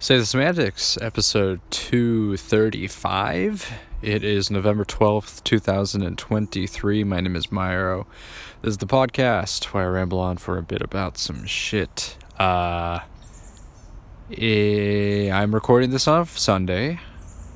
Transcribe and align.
Say 0.00 0.16
the 0.16 0.26
Semantics, 0.26 0.96
episode 1.00 1.60
235. 1.70 3.72
It 4.00 4.22
is 4.22 4.48
November 4.48 4.84
12th, 4.84 5.42
2023. 5.42 7.02
My 7.02 7.20
name 7.20 7.34
is 7.34 7.48
Myro. 7.48 8.06
This 8.62 8.70
is 8.70 8.78
the 8.78 8.86
podcast 8.86 9.64
where 9.64 9.82
I 9.82 9.88
ramble 9.88 10.20
on 10.20 10.36
for 10.36 10.56
a 10.56 10.62
bit 10.62 10.82
about 10.82 11.18
some 11.18 11.44
shit. 11.46 12.16
Uh, 12.38 13.00
eh, 14.30 15.32
I'm 15.32 15.52
recording 15.52 15.90
this 15.90 16.06
on 16.06 16.26
Sunday, 16.26 17.00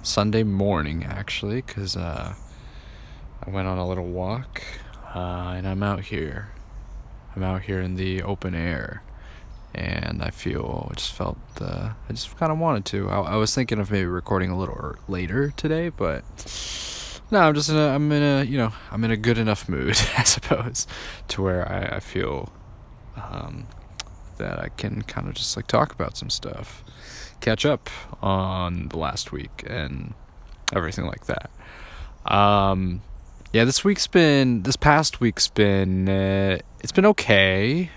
Sunday 0.02 0.42
morning, 0.42 1.04
actually, 1.04 1.62
because 1.62 1.96
uh, 1.96 2.34
I 3.46 3.50
went 3.50 3.68
on 3.68 3.78
a 3.78 3.86
little 3.86 4.08
walk 4.08 4.64
uh, 5.14 5.54
and 5.56 5.68
I'm 5.68 5.84
out 5.84 6.00
here. 6.00 6.48
I'm 7.36 7.44
out 7.44 7.62
here 7.62 7.80
in 7.80 7.94
the 7.94 8.20
open 8.20 8.56
air 8.56 9.04
and 9.74 10.22
I 10.22 10.30
feel 10.30 10.88
I 10.90 10.94
just 10.94 11.12
felt 11.12 11.38
uh, 11.60 11.90
I 12.08 12.12
just 12.12 12.36
kind 12.36 12.52
of 12.52 12.58
wanted 12.58 12.84
to. 12.86 13.08
I, 13.08 13.20
I, 13.20 13.36
was 13.36 13.54
thinking 13.54 13.78
of 13.78 13.90
maybe 13.90 14.06
recording 14.06 14.50
a 14.50 14.58
little 14.58 14.96
later 15.08 15.52
today, 15.56 15.88
but 15.88 16.24
no, 17.30 17.40
I'm 17.40 17.54
just 17.54 17.70
in 17.70 17.76
a 17.76 17.88
I'm 17.88 18.10
in 18.12 18.22
a 18.22 18.44
you 18.44 18.58
know 18.58 18.72
I'm 18.90 19.02
in 19.04 19.10
a 19.10 19.16
good 19.16 19.38
enough 19.38 19.68
mood, 19.68 19.98
I 20.18 20.24
suppose, 20.24 20.86
to 21.28 21.42
where 21.42 21.70
I, 21.70 21.96
I 21.96 22.00
feel 22.00 22.52
um, 23.16 23.66
that 24.38 24.58
I 24.58 24.68
can 24.68 25.02
kind 25.02 25.28
of 25.28 25.34
just 25.34 25.56
like 25.56 25.66
talk 25.66 25.92
about 25.92 26.16
some 26.16 26.28
stuff, 26.28 26.84
catch 27.40 27.64
up 27.64 27.88
on 28.20 28.88
the 28.88 28.98
last 28.98 29.32
week 29.32 29.64
and 29.66 30.12
everything 30.74 31.06
like 31.06 31.26
that. 31.26 31.50
Um, 32.26 33.02
yeah, 33.52 33.64
this 33.64 33.84
week's 33.84 34.06
been 34.06 34.62
this 34.62 34.76
past 34.76 35.20
week's 35.20 35.48
been 35.48 36.08
uh, 36.08 36.58
it's 36.80 36.92
been 36.92 37.06
okay 37.06 37.90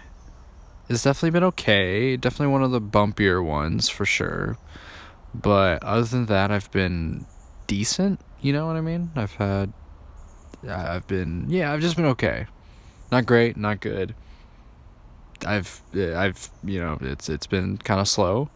it's 0.90 1.04
definitely 1.04 1.32
been 1.32 1.44
okay. 1.44 2.18
Definitely 2.18 2.54
one 2.54 2.64
of 2.64 2.72
the 2.72 2.82
bumpier 2.82 3.44
ones 3.44 3.90
for 3.90 4.06
sure. 4.06 4.58
But 5.34 5.84
other 5.84 6.04
than 6.04 6.28
that, 6.28 6.52
I've 6.52 6.72
been 6.72 7.26
decent. 7.68 8.20
You 8.42 8.54
know 8.54 8.68
what 8.68 8.76
I 8.76 8.82
mean? 8.82 9.12
I've 9.16 9.34
had, 9.34 9.74
I've 10.68 11.08
been, 11.08 11.46
yeah, 11.50 11.74
I've 11.74 11.82
just 11.82 11.96
been 11.96 12.06
okay. 12.06 12.48
Not 13.12 13.26
great, 13.26 13.58
not 13.58 13.80
good. 13.80 14.16
I've, 15.46 15.82
I've, 15.94 16.50
you 16.64 16.80
know, 16.80 16.98
it's 17.02 17.30
it's 17.30 17.48
been 17.48 17.78
kind 17.78 18.00
of 18.00 18.08
slow 18.08 18.50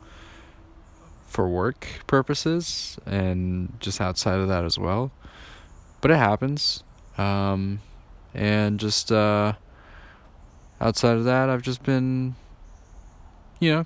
for 1.27 1.47
work 1.47 1.87
purposes 2.07 2.97
and 3.05 3.73
just 3.79 3.99
outside 4.01 4.39
of 4.39 4.47
that 4.47 4.63
as 4.63 4.79
well. 4.79 5.11
But 6.01 6.11
it 6.11 6.17
happens. 6.17 6.83
Um, 7.17 7.81
and 8.33 8.79
just, 8.79 9.11
uh, 9.11 9.53
outside 10.79 11.17
of 11.17 11.25
that, 11.25 11.49
I've 11.49 11.61
just 11.61 11.83
been, 11.83 12.35
you 13.59 13.71
know, 13.71 13.85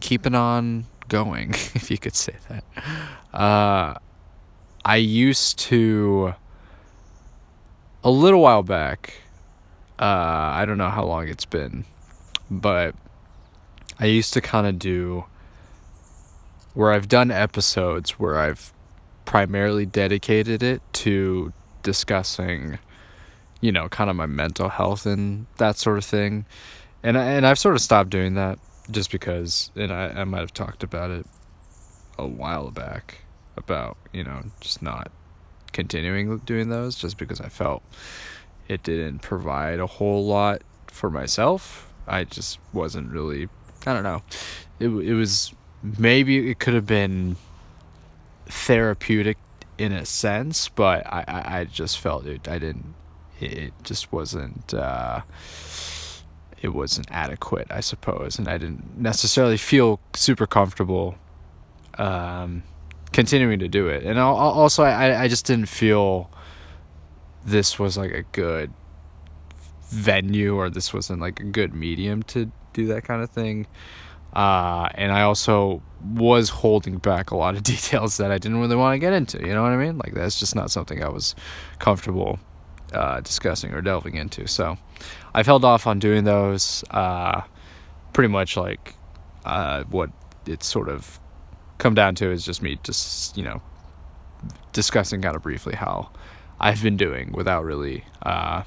keeping 0.00 0.34
on 0.34 0.86
going, 1.08 1.50
if 1.74 1.90
you 1.90 1.98
could 1.98 2.14
say 2.14 2.34
that. 2.48 2.64
Uh, 3.32 3.94
I 4.84 4.96
used 4.96 5.58
to, 5.60 6.34
a 8.02 8.10
little 8.10 8.40
while 8.40 8.62
back, 8.62 9.14
uh, 9.98 10.04
I 10.04 10.64
don't 10.66 10.78
know 10.78 10.90
how 10.90 11.04
long 11.04 11.28
it's 11.28 11.44
been, 11.44 11.84
but 12.50 12.94
I 13.98 14.06
used 14.06 14.32
to 14.34 14.40
kind 14.40 14.66
of 14.66 14.78
do 14.78 15.24
where 16.74 16.92
I've 16.92 17.08
done 17.08 17.30
episodes 17.30 18.18
where 18.18 18.38
I've 18.38 18.72
primarily 19.24 19.86
dedicated 19.86 20.62
it 20.62 20.82
to 20.92 21.52
discussing 21.82 22.78
you 23.64 23.72
know, 23.72 23.88
kind 23.88 24.10
of 24.10 24.16
my 24.16 24.26
mental 24.26 24.68
health 24.68 25.06
and 25.06 25.46
that 25.56 25.78
sort 25.78 25.96
of 25.96 26.04
thing. 26.04 26.44
And 27.02 27.16
I, 27.16 27.24
and 27.24 27.46
I've 27.46 27.58
sort 27.58 27.74
of 27.74 27.80
stopped 27.80 28.10
doing 28.10 28.34
that 28.34 28.58
just 28.90 29.10
because, 29.10 29.70
and 29.74 29.90
I, 29.90 30.08
I 30.08 30.24
might 30.24 30.40
have 30.40 30.52
talked 30.52 30.82
about 30.82 31.10
it 31.10 31.26
a 32.18 32.26
while 32.26 32.70
back 32.70 33.22
about, 33.56 33.96
you 34.12 34.22
know, 34.22 34.42
just 34.60 34.82
not 34.82 35.10
continuing 35.72 36.36
doing 36.40 36.68
those 36.68 36.96
just 36.96 37.16
because 37.16 37.40
I 37.40 37.48
felt 37.48 37.82
it 38.68 38.82
didn't 38.82 39.20
provide 39.20 39.80
a 39.80 39.86
whole 39.86 40.26
lot 40.26 40.60
for 40.88 41.08
myself. 41.08 41.90
I 42.06 42.24
just 42.24 42.58
wasn't 42.74 43.12
really, 43.12 43.48
I 43.86 43.94
don't 43.94 44.02
know. 44.02 44.22
It, 44.78 44.88
it 44.88 45.14
was, 45.14 45.54
maybe 45.82 46.50
it 46.50 46.58
could 46.58 46.74
have 46.74 46.86
been 46.86 47.36
therapeutic 48.44 49.38
in 49.78 49.90
a 49.92 50.04
sense, 50.04 50.68
but 50.68 51.06
I, 51.06 51.24
I, 51.26 51.60
I 51.60 51.64
just 51.64 51.98
felt 51.98 52.26
it, 52.26 52.46
I 52.46 52.58
didn't 52.58 52.94
it 53.40 53.72
just 53.82 54.12
wasn't 54.12 54.72
uh, 54.74 55.22
it 56.62 56.68
wasn't 56.68 57.06
adequate, 57.10 57.66
I 57.70 57.80
suppose, 57.80 58.38
and 58.38 58.48
I 58.48 58.58
didn't 58.58 58.98
necessarily 58.98 59.56
feel 59.56 60.00
super 60.14 60.46
comfortable 60.46 61.16
um, 61.98 62.62
continuing 63.12 63.58
to 63.58 63.68
do 63.68 63.88
it. 63.88 64.04
And 64.04 64.18
also, 64.18 64.82
I 64.82 65.22
I 65.22 65.28
just 65.28 65.46
didn't 65.46 65.68
feel 65.68 66.30
this 67.44 67.78
was 67.78 67.98
like 67.98 68.12
a 68.12 68.22
good 68.32 68.72
venue 69.90 70.56
or 70.56 70.70
this 70.70 70.94
wasn't 70.94 71.20
like 71.20 71.40
a 71.40 71.44
good 71.44 71.74
medium 71.74 72.22
to 72.22 72.50
do 72.72 72.86
that 72.86 73.04
kind 73.04 73.22
of 73.22 73.30
thing. 73.30 73.66
Uh, 74.32 74.88
and 74.94 75.12
I 75.12 75.22
also 75.22 75.80
was 76.02 76.48
holding 76.48 76.98
back 76.98 77.30
a 77.30 77.36
lot 77.36 77.54
of 77.54 77.62
details 77.74 78.16
that 78.16 78.30
I 78.30 78.38
didn't 78.38 78.60
really 78.60 78.76
want 78.76 78.94
to 78.94 78.98
get 78.98 79.12
into. 79.12 79.38
You 79.38 79.54
know 79.54 79.62
what 79.62 79.72
I 79.72 79.76
mean? 79.76 79.98
Like 79.98 80.14
that's 80.14 80.38
just 80.40 80.54
not 80.54 80.70
something 80.70 81.02
I 81.02 81.08
was 81.08 81.34
comfortable 81.78 82.38
uh, 82.92 83.20
discussing 83.20 83.72
or 83.72 83.80
delving 83.80 84.16
into. 84.16 84.46
So 84.46 84.76
I've 85.34 85.46
held 85.46 85.64
off 85.64 85.86
on 85.86 85.98
doing 85.98 86.24
those. 86.24 86.84
Uh, 86.90 87.42
pretty 88.12 88.28
much 88.28 88.56
like 88.56 88.94
uh, 89.44 89.84
what 89.84 90.10
it's 90.46 90.66
sort 90.66 90.88
of 90.88 91.20
come 91.78 91.94
down 91.94 92.14
to 92.14 92.30
is 92.30 92.44
just 92.44 92.62
me 92.62 92.78
just 92.82 93.36
you 93.36 93.42
know 93.42 93.60
discussing 94.72 95.20
kind 95.20 95.36
of 95.36 95.42
briefly 95.42 95.74
how 95.74 96.10
I've 96.58 96.82
been 96.82 96.96
doing 96.96 97.32
without 97.32 97.64
really 97.64 98.04
uh, 98.22 98.62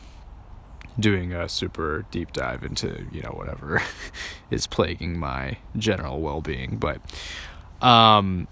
doing 0.99 1.33
a 1.33 1.47
super 1.49 2.05
deep 2.11 2.33
dive 2.33 2.63
into 2.63 3.05
you 3.11 3.21
know 3.21 3.31
whatever 3.31 3.81
is 4.51 4.67
plaguing 4.67 5.17
my 5.17 5.57
general 5.77 6.21
well-being. 6.21 6.77
But 6.77 7.01
um, 7.81 8.47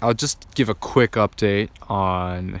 I'll 0.00 0.14
just 0.14 0.54
give 0.54 0.68
a 0.68 0.74
quick 0.74 1.12
update 1.12 1.70
on 1.88 2.60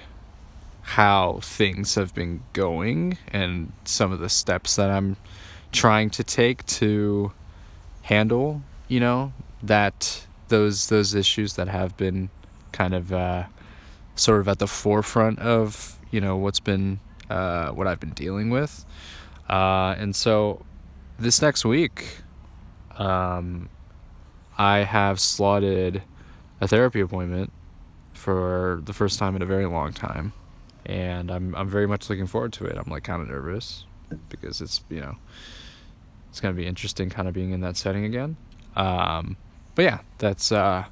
how 0.86 1.40
things 1.42 1.96
have 1.96 2.14
been 2.14 2.40
going 2.52 3.18
and 3.32 3.72
some 3.84 4.12
of 4.12 4.20
the 4.20 4.28
steps 4.28 4.76
that 4.76 4.88
I'm 4.88 5.16
trying 5.72 6.10
to 6.10 6.22
take 6.22 6.64
to 6.66 7.32
handle, 8.02 8.62
you 8.86 9.00
know, 9.00 9.32
that 9.64 10.26
those 10.46 10.86
those 10.86 11.12
issues 11.12 11.54
that 11.54 11.66
have 11.66 11.96
been 11.96 12.30
kind 12.70 12.94
of 12.94 13.12
uh, 13.12 13.46
sort 14.14 14.40
of 14.40 14.46
at 14.46 14.60
the 14.60 14.68
forefront 14.68 15.40
of 15.40 15.98
you 16.12 16.20
know 16.20 16.36
what's 16.36 16.60
been 16.60 17.00
uh, 17.28 17.70
what 17.70 17.88
I've 17.88 17.98
been 17.98 18.14
dealing 18.14 18.50
with, 18.50 18.86
uh, 19.50 19.96
and 19.98 20.14
so 20.14 20.64
this 21.18 21.42
next 21.42 21.64
week, 21.64 22.18
um, 22.96 23.68
I 24.56 24.78
have 24.78 25.18
slotted 25.18 26.04
a 26.60 26.68
therapy 26.68 27.00
appointment 27.00 27.52
for 28.12 28.80
the 28.84 28.92
first 28.92 29.18
time 29.18 29.34
in 29.34 29.42
a 29.42 29.46
very 29.46 29.66
long 29.66 29.92
time 29.92 30.32
and 30.86 31.30
I'm 31.30 31.54
I'm 31.54 31.68
very 31.68 31.86
much 31.86 32.08
looking 32.08 32.26
forward 32.26 32.52
to 32.54 32.64
it. 32.64 32.76
I'm 32.78 32.90
like 32.90 33.04
kind 33.04 33.20
of 33.20 33.28
nervous 33.28 33.84
because 34.28 34.60
it's 34.60 34.82
you 34.88 35.00
know 35.00 35.16
it's 36.30 36.40
gonna 36.40 36.54
be 36.54 36.66
interesting, 36.66 37.10
kind 37.10 37.28
of 37.28 37.34
being 37.34 37.50
in 37.50 37.60
that 37.60 37.76
setting 37.76 38.04
again. 38.04 38.36
Um, 38.76 39.36
but 39.74 39.82
yeah, 39.82 40.00
that's 40.18 40.52
uh, 40.52 40.84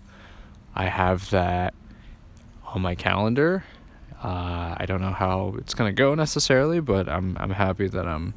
I 0.75 0.84
have 0.87 1.31
that 1.31 1.75
on 2.66 2.82
my 2.82 2.94
calendar. 2.94 3.65
Uh, 4.22 4.75
I 4.77 4.84
don't 4.87 5.00
know 5.00 5.12
how 5.12 5.55
it's 5.59 5.75
gonna 5.75 5.93
go 5.93 6.15
necessarily, 6.15 6.81
but 6.81 7.09
I'm 7.09 7.37
I'm 7.38 7.50
happy 7.50 7.88
that 7.88 8.06
I'm 8.06 8.34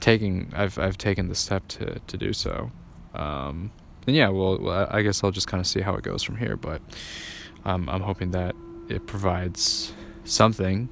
taking 0.00 0.52
I've 0.54 0.78
I've 0.78 0.98
taken 0.98 1.28
the 1.28 1.34
step 1.34 1.66
to 1.68 1.98
to 1.98 2.16
do 2.16 2.32
so. 2.32 2.70
Um, 3.14 3.72
and 4.06 4.14
yeah, 4.14 4.28
well, 4.28 4.88
I 4.90 5.02
guess 5.02 5.24
I'll 5.24 5.32
just 5.32 5.48
kind 5.48 5.60
of 5.60 5.66
see 5.66 5.80
how 5.80 5.94
it 5.94 6.02
goes 6.02 6.22
from 6.22 6.36
here. 6.36 6.56
But 6.56 6.80
um, 7.64 7.88
I'm 7.88 8.02
hoping 8.02 8.30
that 8.32 8.54
it 8.88 9.06
provides 9.06 9.92
something 10.26 10.88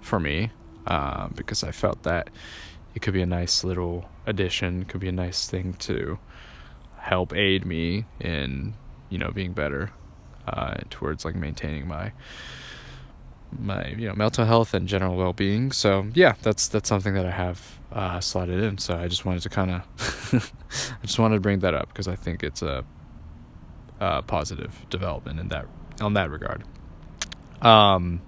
for 0.00 0.20
me 0.20 0.50
uh, 0.86 1.28
because 1.28 1.64
I 1.64 1.70
felt 1.70 2.02
that 2.02 2.30
it 2.94 3.02
could 3.02 3.14
be 3.14 3.22
a 3.22 3.26
nice 3.26 3.64
little 3.64 4.08
addition, 4.26 4.84
could 4.84 5.00
be 5.00 5.08
a 5.08 5.12
nice 5.12 5.48
thing 5.48 5.74
to 5.74 6.18
help 6.98 7.34
aid 7.34 7.66
me 7.66 8.06
in 8.20 8.74
you 9.10 9.18
know 9.18 9.30
being 9.30 9.52
better 9.52 9.90
uh, 10.46 10.76
towards 10.90 11.24
like 11.24 11.34
maintaining 11.34 11.86
my 11.86 12.12
my 13.58 13.88
you 13.88 14.08
know 14.08 14.14
mental 14.14 14.44
health 14.44 14.74
and 14.74 14.88
general 14.88 15.16
well 15.16 15.32
being. 15.32 15.72
So 15.72 16.06
yeah, 16.14 16.34
that's 16.42 16.68
that's 16.68 16.88
something 16.88 17.14
that 17.14 17.26
I 17.26 17.30
have 17.30 17.78
uh, 17.92 18.20
slotted 18.20 18.62
in. 18.62 18.78
So 18.78 18.96
I 18.96 19.08
just 19.08 19.24
wanted 19.24 19.42
to 19.42 19.48
kind 19.48 19.70
of 19.70 20.52
I 21.02 21.06
just 21.06 21.18
wanted 21.18 21.36
to 21.36 21.40
bring 21.40 21.60
that 21.60 21.74
up 21.74 21.88
because 21.88 22.08
I 22.08 22.16
think 22.16 22.42
it's 22.42 22.62
a, 22.62 22.84
a 24.00 24.22
positive 24.22 24.86
development 24.90 25.40
in 25.40 25.48
that 25.48 25.66
on 26.00 26.14
that 26.14 26.30
regard. 26.30 26.64
Um, 27.62 28.20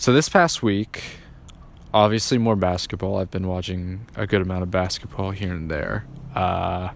so 0.00 0.14
this 0.14 0.30
past 0.30 0.62
week, 0.62 1.02
obviously 1.92 2.38
more 2.38 2.56
basketball. 2.56 3.18
I've 3.18 3.30
been 3.30 3.46
watching 3.46 4.06
a 4.16 4.26
good 4.26 4.40
amount 4.40 4.62
of 4.62 4.70
basketball 4.70 5.30
here 5.30 5.52
and 5.52 5.70
there. 5.70 6.06
Uh, 6.34 6.88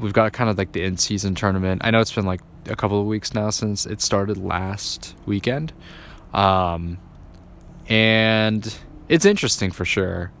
we've 0.00 0.12
got 0.12 0.32
kind 0.32 0.50
of 0.50 0.58
like 0.58 0.72
the 0.72 0.82
in 0.82 0.96
season 0.96 1.36
tournament. 1.36 1.82
I 1.84 1.92
know 1.92 2.00
it's 2.00 2.12
been 2.12 2.26
like 2.26 2.40
a 2.66 2.74
couple 2.74 3.00
of 3.00 3.06
weeks 3.06 3.32
now 3.32 3.50
since 3.50 3.86
it 3.86 4.00
started 4.00 4.38
last 4.38 5.14
weekend. 5.24 5.72
Um, 6.32 6.98
and 7.88 8.76
it's 9.08 9.24
interesting 9.24 9.70
for 9.70 9.84
sure. 9.84 10.32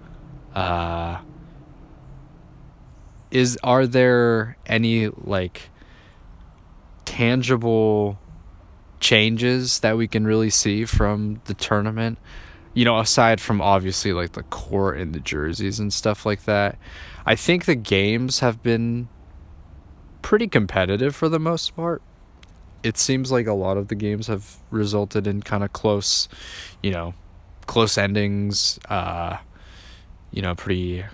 Uh, 0.56 1.20
is 3.30 3.56
are 3.62 3.86
there 3.86 4.56
any 4.66 5.06
like 5.06 5.70
tangible 7.04 8.18
changes 9.00 9.80
that 9.80 9.96
we 9.96 10.08
can 10.08 10.26
really 10.26 10.50
see 10.50 10.84
from 10.84 11.40
the 11.44 11.54
tournament? 11.54 12.18
You 12.74 12.84
know, 12.84 12.98
aside 12.98 13.40
from 13.40 13.60
obviously 13.60 14.12
like 14.12 14.32
the 14.32 14.42
court 14.44 14.98
and 14.98 15.14
the 15.14 15.20
jerseys 15.20 15.78
and 15.78 15.92
stuff 15.92 16.26
like 16.26 16.44
that. 16.44 16.78
I 17.24 17.36
think 17.36 17.64
the 17.64 17.76
games 17.76 18.40
have 18.40 18.62
been 18.62 19.08
pretty 20.22 20.48
competitive 20.48 21.14
for 21.14 21.28
the 21.28 21.38
most 21.38 21.76
part. 21.76 22.02
It 22.82 22.98
seems 22.98 23.30
like 23.30 23.46
a 23.46 23.52
lot 23.52 23.76
of 23.76 23.88
the 23.88 23.94
games 23.94 24.26
have 24.26 24.56
resulted 24.70 25.26
in 25.26 25.42
kind 25.42 25.62
of 25.62 25.72
close, 25.72 26.28
you 26.82 26.90
know, 26.90 27.14
close 27.66 27.96
endings, 27.96 28.78
uh, 28.88 29.38
you 30.32 30.42
know, 30.42 30.54
pretty 30.54 31.04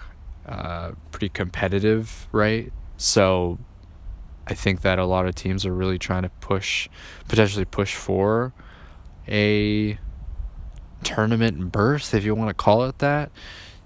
uh, 0.46 0.92
pretty 1.10 1.28
competitive, 1.28 2.26
right? 2.32 2.72
So 2.96 3.58
I 4.46 4.54
think 4.54 4.82
that 4.82 4.98
a 4.98 5.04
lot 5.04 5.26
of 5.26 5.34
teams 5.34 5.64
are 5.64 5.72
really 5.72 5.98
trying 5.98 6.22
to 6.22 6.28
push, 6.40 6.88
potentially 7.28 7.64
push 7.64 7.94
for 7.94 8.52
a 9.28 9.98
tournament 11.02 11.72
berth, 11.72 12.14
if 12.14 12.24
you 12.24 12.34
want 12.34 12.48
to 12.48 12.54
call 12.54 12.84
it 12.84 12.98
that. 12.98 13.30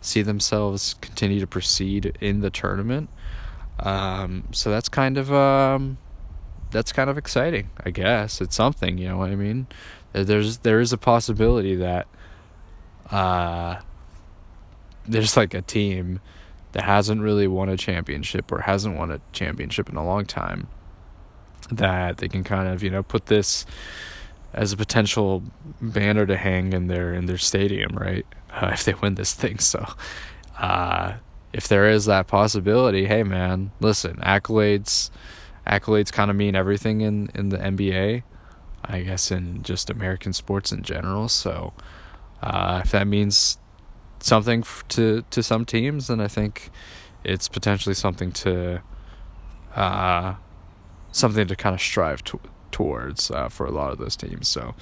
See 0.00 0.22
themselves 0.22 0.94
continue 1.00 1.40
to 1.40 1.46
proceed 1.46 2.16
in 2.20 2.40
the 2.40 2.50
tournament. 2.50 3.10
Um, 3.78 4.48
so 4.52 4.70
that's 4.70 4.88
kind 4.88 5.18
of 5.18 5.32
um, 5.32 5.98
that's 6.70 6.92
kind 6.92 7.08
of 7.08 7.16
exciting, 7.18 7.70
I 7.84 7.90
guess. 7.90 8.40
It's 8.40 8.56
something, 8.56 8.98
you 8.98 9.08
know 9.08 9.18
what 9.18 9.30
I 9.30 9.36
mean? 9.36 9.66
There's 10.12 10.58
there 10.58 10.80
is 10.80 10.92
a 10.92 10.98
possibility 10.98 11.76
that 11.76 12.06
uh, 13.10 13.80
there's 15.06 15.36
like 15.36 15.54
a 15.54 15.62
team 15.62 16.20
that 16.74 16.82
hasn't 16.82 17.22
really 17.22 17.46
won 17.46 17.68
a 17.68 17.76
championship 17.76 18.50
or 18.50 18.60
hasn't 18.60 18.96
won 18.96 19.10
a 19.10 19.20
championship 19.32 19.88
in 19.88 19.96
a 19.96 20.04
long 20.04 20.26
time 20.26 20.66
that 21.70 22.18
they 22.18 22.28
can 22.28 22.42
kind 22.44 22.68
of 22.68 22.82
you 22.82 22.90
know 22.90 23.02
put 23.02 23.26
this 23.26 23.64
as 24.52 24.72
a 24.72 24.76
potential 24.76 25.42
banner 25.80 26.26
to 26.26 26.36
hang 26.36 26.72
in 26.72 26.88
their 26.88 27.14
in 27.14 27.26
their 27.26 27.38
stadium 27.38 27.96
right? 27.96 28.26
Uh, 28.50 28.70
if 28.72 28.84
they 28.84 28.94
win 28.94 29.14
this 29.14 29.32
thing. 29.32 29.58
So 29.58 29.86
uh, 30.58 31.14
if 31.52 31.68
there 31.68 31.88
is 31.88 32.06
that 32.06 32.26
possibility 32.26 33.06
hey 33.06 33.22
man 33.22 33.70
listen 33.80 34.16
accolades 34.16 35.10
accolades 35.66 36.12
kind 36.12 36.30
of 36.30 36.36
mean 36.36 36.56
everything 36.56 37.00
in 37.00 37.30
in 37.34 37.50
the 37.50 37.58
NBA 37.58 38.24
I 38.84 39.00
guess 39.00 39.30
in 39.30 39.62
just 39.62 39.88
American 39.90 40.32
sports 40.32 40.72
in 40.72 40.82
general. 40.82 41.28
So 41.28 41.72
uh, 42.42 42.82
if 42.84 42.90
that 42.90 43.06
means 43.06 43.58
something 44.24 44.60
f- 44.60 44.84
to 44.88 45.22
to 45.30 45.42
some 45.42 45.64
teams, 45.64 46.08
and 46.10 46.22
I 46.22 46.28
think 46.28 46.70
it's 47.22 47.48
potentially 47.48 47.94
something 47.94 48.32
to 48.32 48.80
uh, 49.76 50.34
something 51.12 51.46
to 51.46 51.56
kind 51.56 51.74
of 51.74 51.80
strive 51.80 52.24
to, 52.24 52.40
towards 52.70 53.30
uh, 53.30 53.48
for 53.48 53.66
a 53.66 53.70
lot 53.70 53.92
of 53.92 53.98
those 53.98 54.16
teams. 54.16 54.48
So 54.48 54.74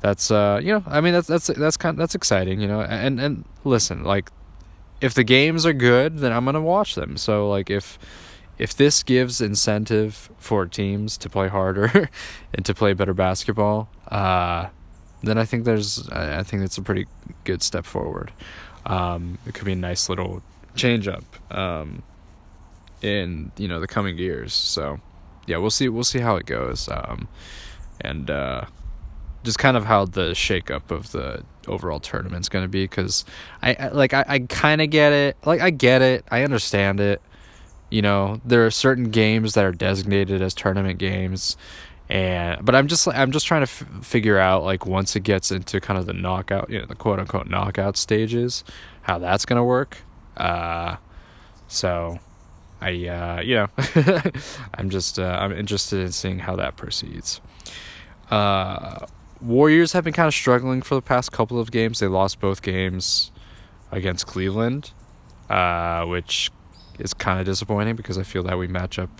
that's 0.00 0.30
uh, 0.30 0.60
you 0.62 0.72
know, 0.72 0.82
I 0.86 1.00
mean 1.00 1.12
that's 1.12 1.28
that's 1.28 1.46
that's 1.48 1.76
kind 1.76 1.94
of, 1.94 1.98
that's 1.98 2.14
exciting, 2.14 2.60
you 2.60 2.68
know. 2.68 2.80
And 2.80 3.20
and 3.20 3.44
listen, 3.64 4.04
like 4.04 4.30
if 5.00 5.14
the 5.14 5.24
games 5.24 5.66
are 5.66 5.74
good, 5.74 6.18
then 6.18 6.32
I'm 6.32 6.44
gonna 6.44 6.60
watch 6.60 6.94
them. 6.94 7.16
So 7.16 7.48
like 7.48 7.68
if 7.70 7.98
if 8.58 8.74
this 8.74 9.02
gives 9.02 9.40
incentive 9.40 10.30
for 10.38 10.66
teams 10.66 11.18
to 11.18 11.28
play 11.28 11.48
harder 11.48 12.08
and 12.54 12.64
to 12.64 12.74
play 12.74 12.94
better 12.94 13.14
basketball, 13.14 13.90
uh, 14.08 14.68
then 15.22 15.38
I 15.38 15.44
think 15.44 15.64
there's 15.64 16.08
I 16.08 16.42
think 16.42 16.62
it's 16.62 16.78
a 16.78 16.82
pretty 16.82 17.06
good 17.44 17.62
step 17.62 17.84
forward. 17.86 18.32
Um, 18.84 19.38
it 19.46 19.54
could 19.54 19.64
be 19.64 19.72
a 19.72 19.76
nice 19.76 20.08
little 20.08 20.42
change 20.74 21.06
up 21.08 21.24
um, 21.50 22.02
in 23.00 23.52
you 23.56 23.68
know 23.68 23.80
the 23.80 23.86
coming 23.86 24.18
years. 24.18 24.52
So 24.52 25.00
yeah, 25.46 25.58
we'll 25.58 25.70
see 25.70 25.88
we'll 25.88 26.04
see 26.04 26.20
how 26.20 26.36
it 26.36 26.46
goes, 26.46 26.88
um, 26.88 27.28
and 28.00 28.30
uh, 28.30 28.64
just 29.44 29.58
kind 29.58 29.76
of 29.76 29.84
how 29.84 30.04
the 30.04 30.30
shakeup 30.30 30.90
of 30.90 31.12
the 31.12 31.44
overall 31.68 32.00
tournament's 32.00 32.48
going 32.48 32.64
to 32.64 32.68
be. 32.68 32.84
Because 32.84 33.24
I, 33.62 33.74
I 33.74 33.88
like 33.88 34.14
I, 34.14 34.24
I 34.26 34.38
kind 34.40 34.80
of 34.80 34.90
get 34.90 35.12
it. 35.12 35.36
Like 35.44 35.60
I 35.60 35.70
get 35.70 36.02
it. 36.02 36.24
I 36.30 36.42
understand 36.42 37.00
it. 37.00 37.22
You 37.90 38.02
know, 38.02 38.40
there 38.44 38.64
are 38.64 38.70
certain 38.70 39.10
games 39.10 39.54
that 39.54 39.64
are 39.64 39.72
designated 39.72 40.40
as 40.40 40.54
tournament 40.54 40.98
games 40.98 41.56
and 42.08 42.64
but 42.64 42.74
I'm 42.74 42.88
just 42.88 43.08
I'm 43.08 43.32
just 43.32 43.46
trying 43.46 43.60
to 43.60 43.70
f- 43.70 44.04
figure 44.04 44.38
out 44.38 44.64
like 44.64 44.86
once 44.86 45.16
it 45.16 45.20
gets 45.20 45.50
into 45.50 45.80
kind 45.80 45.98
of 45.98 46.06
the 46.06 46.12
knockout, 46.12 46.68
you 46.70 46.78
know, 46.80 46.86
the 46.86 46.94
quote 46.94 47.18
unquote 47.18 47.46
knockout 47.48 47.96
stages, 47.96 48.64
how 49.02 49.18
that's 49.18 49.44
gonna 49.44 49.64
work. 49.64 49.98
Uh, 50.36 50.96
so 51.68 52.18
I 52.80 53.06
uh, 53.06 53.40
you 53.40 53.54
know 53.54 53.68
I'm 54.74 54.90
just 54.90 55.18
uh, 55.18 55.38
I'm 55.40 55.52
interested 55.52 56.00
in 56.00 56.12
seeing 56.12 56.40
how 56.40 56.56
that 56.56 56.76
proceeds. 56.76 57.40
Uh, 58.30 59.06
Warriors 59.40 59.92
have 59.92 60.04
been 60.04 60.12
kind 60.12 60.28
of 60.28 60.34
struggling 60.34 60.82
for 60.82 60.94
the 60.94 61.02
past 61.02 61.32
couple 61.32 61.58
of 61.58 61.72
games. 61.72 61.98
They 61.98 62.06
lost 62.06 62.38
both 62.38 62.62
games 62.62 63.32
against 63.90 64.26
Cleveland, 64.26 64.92
uh, 65.50 66.04
which 66.04 66.50
is 67.00 67.12
kind 67.12 67.40
of 67.40 67.46
disappointing 67.46 67.96
because 67.96 68.18
I 68.18 68.22
feel 68.22 68.44
that 68.44 68.56
we 68.56 68.68
match 68.68 68.98
up 69.00 69.10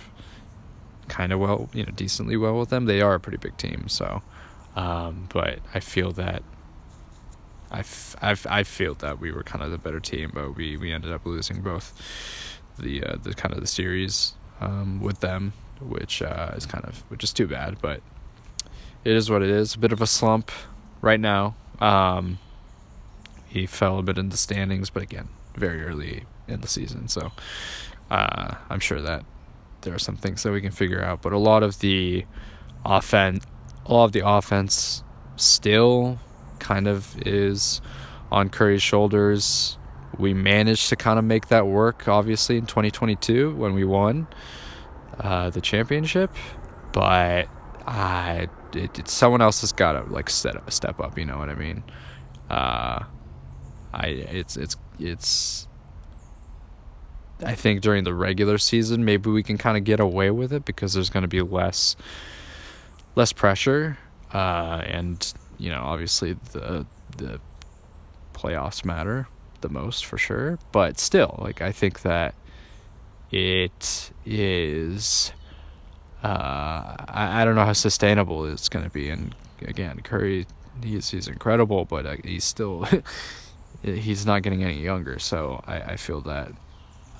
kind 1.08 1.32
of 1.32 1.40
well, 1.40 1.68
you 1.72 1.84
know, 1.84 1.92
decently 1.92 2.36
well 2.36 2.58
with 2.58 2.70
them. 2.70 2.86
They 2.86 3.00
are 3.00 3.14
a 3.14 3.20
pretty 3.20 3.38
big 3.38 3.56
team, 3.56 3.88
so. 3.88 4.22
Um, 4.74 5.28
but 5.32 5.58
I 5.74 5.80
feel 5.80 6.12
that 6.12 6.42
I, 7.70 7.80
f- 7.80 8.16
I, 8.20 8.30
f- 8.32 8.46
I 8.48 8.62
feel 8.62 8.94
that 8.96 9.18
we 9.20 9.32
were 9.32 9.42
kind 9.42 9.64
of 9.64 9.70
the 9.70 9.78
better 9.78 10.00
team, 10.00 10.30
but 10.34 10.56
we, 10.56 10.76
we 10.76 10.92
ended 10.92 11.12
up 11.12 11.26
losing 11.26 11.60
both 11.62 11.92
the 12.78 13.04
uh, 13.04 13.16
the 13.22 13.34
kind 13.34 13.54
of 13.54 13.60
the 13.60 13.66
series 13.66 14.32
um, 14.60 15.00
with 15.00 15.20
them, 15.20 15.52
which 15.80 16.22
uh, 16.22 16.52
is 16.56 16.66
kind 16.66 16.84
of 16.84 16.98
which 17.10 17.22
is 17.22 17.32
too 17.32 17.46
bad, 17.46 17.80
but 17.80 18.00
it 19.04 19.14
is 19.14 19.30
what 19.30 19.42
it 19.42 19.50
is. 19.50 19.74
A 19.74 19.78
bit 19.78 19.92
of 19.92 20.00
a 20.00 20.06
slump 20.06 20.50
right 21.00 21.20
now. 21.20 21.54
Um, 21.80 22.38
he 23.46 23.66
fell 23.66 23.98
a 23.98 24.02
bit 24.02 24.16
in 24.16 24.30
the 24.30 24.36
standings, 24.36 24.88
but 24.88 25.02
again, 25.02 25.28
very 25.54 25.84
early 25.84 26.24
in 26.48 26.60
the 26.62 26.68
season, 26.68 27.08
so 27.08 27.32
uh, 28.10 28.54
I'm 28.70 28.80
sure 28.80 29.00
that 29.02 29.24
there 29.82 29.94
are 29.94 29.98
some 29.98 30.16
things 30.16 30.42
that 30.42 30.52
we 30.52 30.60
can 30.60 30.70
figure 30.72 31.02
out, 31.02 31.22
but 31.22 31.32
a 31.32 31.38
lot 31.38 31.62
of 31.62 31.80
the 31.80 32.24
offense, 32.84 33.44
a 33.86 33.92
lot 33.92 34.04
of 34.04 34.12
the 34.12 34.26
offense 34.26 35.02
still 35.36 36.18
kind 36.58 36.86
of 36.86 37.16
is 37.26 37.80
on 38.30 38.48
Curry's 38.48 38.82
shoulders. 38.82 39.78
We 40.18 40.34
managed 40.34 40.88
to 40.90 40.96
kind 40.96 41.18
of 41.18 41.24
make 41.24 41.48
that 41.48 41.66
work, 41.66 42.08
obviously, 42.08 42.56
in 42.56 42.66
2022 42.66 43.54
when 43.54 43.74
we 43.74 43.84
won 43.84 44.26
uh, 45.18 45.50
the 45.50 45.60
championship, 45.60 46.30
but 46.92 47.48
I, 47.86 48.48
it, 48.74 48.98
it, 48.98 49.08
someone 49.08 49.40
else 49.40 49.60
has 49.62 49.72
got 49.72 49.92
to 49.92 50.12
like 50.12 50.30
set, 50.30 50.56
step 50.72 51.00
up. 51.00 51.18
You 51.18 51.26
know 51.26 51.38
what 51.38 51.48
I 51.48 51.54
mean? 51.54 51.82
Uh, 52.50 53.04
I 53.94 54.06
it's 54.06 54.56
it's 54.56 54.76
it's 54.98 55.68
I 57.44 57.54
think 57.54 57.80
during 57.80 58.04
the 58.04 58.14
regular 58.14 58.58
season, 58.58 59.04
maybe 59.04 59.30
we 59.30 59.42
can 59.42 59.58
kind 59.58 59.76
of 59.76 59.84
get 59.84 60.00
away 60.00 60.30
with 60.30 60.52
it 60.52 60.64
because 60.64 60.94
there's 60.94 61.10
going 61.10 61.22
to 61.22 61.28
be 61.28 61.42
less 61.42 61.96
less 63.14 63.32
pressure, 63.32 63.98
uh, 64.32 64.82
and 64.86 65.32
you 65.58 65.70
know, 65.70 65.82
obviously 65.82 66.34
the 66.52 66.86
the 67.16 67.40
playoffs 68.32 68.84
matter 68.84 69.28
the 69.60 69.68
most 69.68 70.04
for 70.04 70.18
sure. 70.18 70.58
But 70.72 70.98
still, 70.98 71.38
like 71.40 71.62
I 71.62 71.72
think 71.72 72.02
that 72.02 72.34
it 73.30 74.12
is. 74.26 75.32
Uh, 76.22 76.94
I, 77.08 77.42
I 77.42 77.44
don't 77.44 77.56
know 77.56 77.64
how 77.64 77.72
sustainable 77.72 78.46
it's 78.46 78.68
going 78.68 78.84
to 78.84 78.90
be, 78.90 79.08
and 79.08 79.34
again, 79.60 80.00
Curry, 80.04 80.46
he's 80.82 81.10
he's 81.10 81.26
incredible, 81.26 81.84
but 81.84 82.06
uh, 82.06 82.16
he's 82.22 82.44
still 82.44 82.86
he's 83.82 84.24
not 84.24 84.42
getting 84.42 84.62
any 84.62 84.80
younger. 84.80 85.18
So 85.18 85.64
I, 85.66 85.80
I 85.80 85.96
feel 85.96 86.20
that 86.22 86.52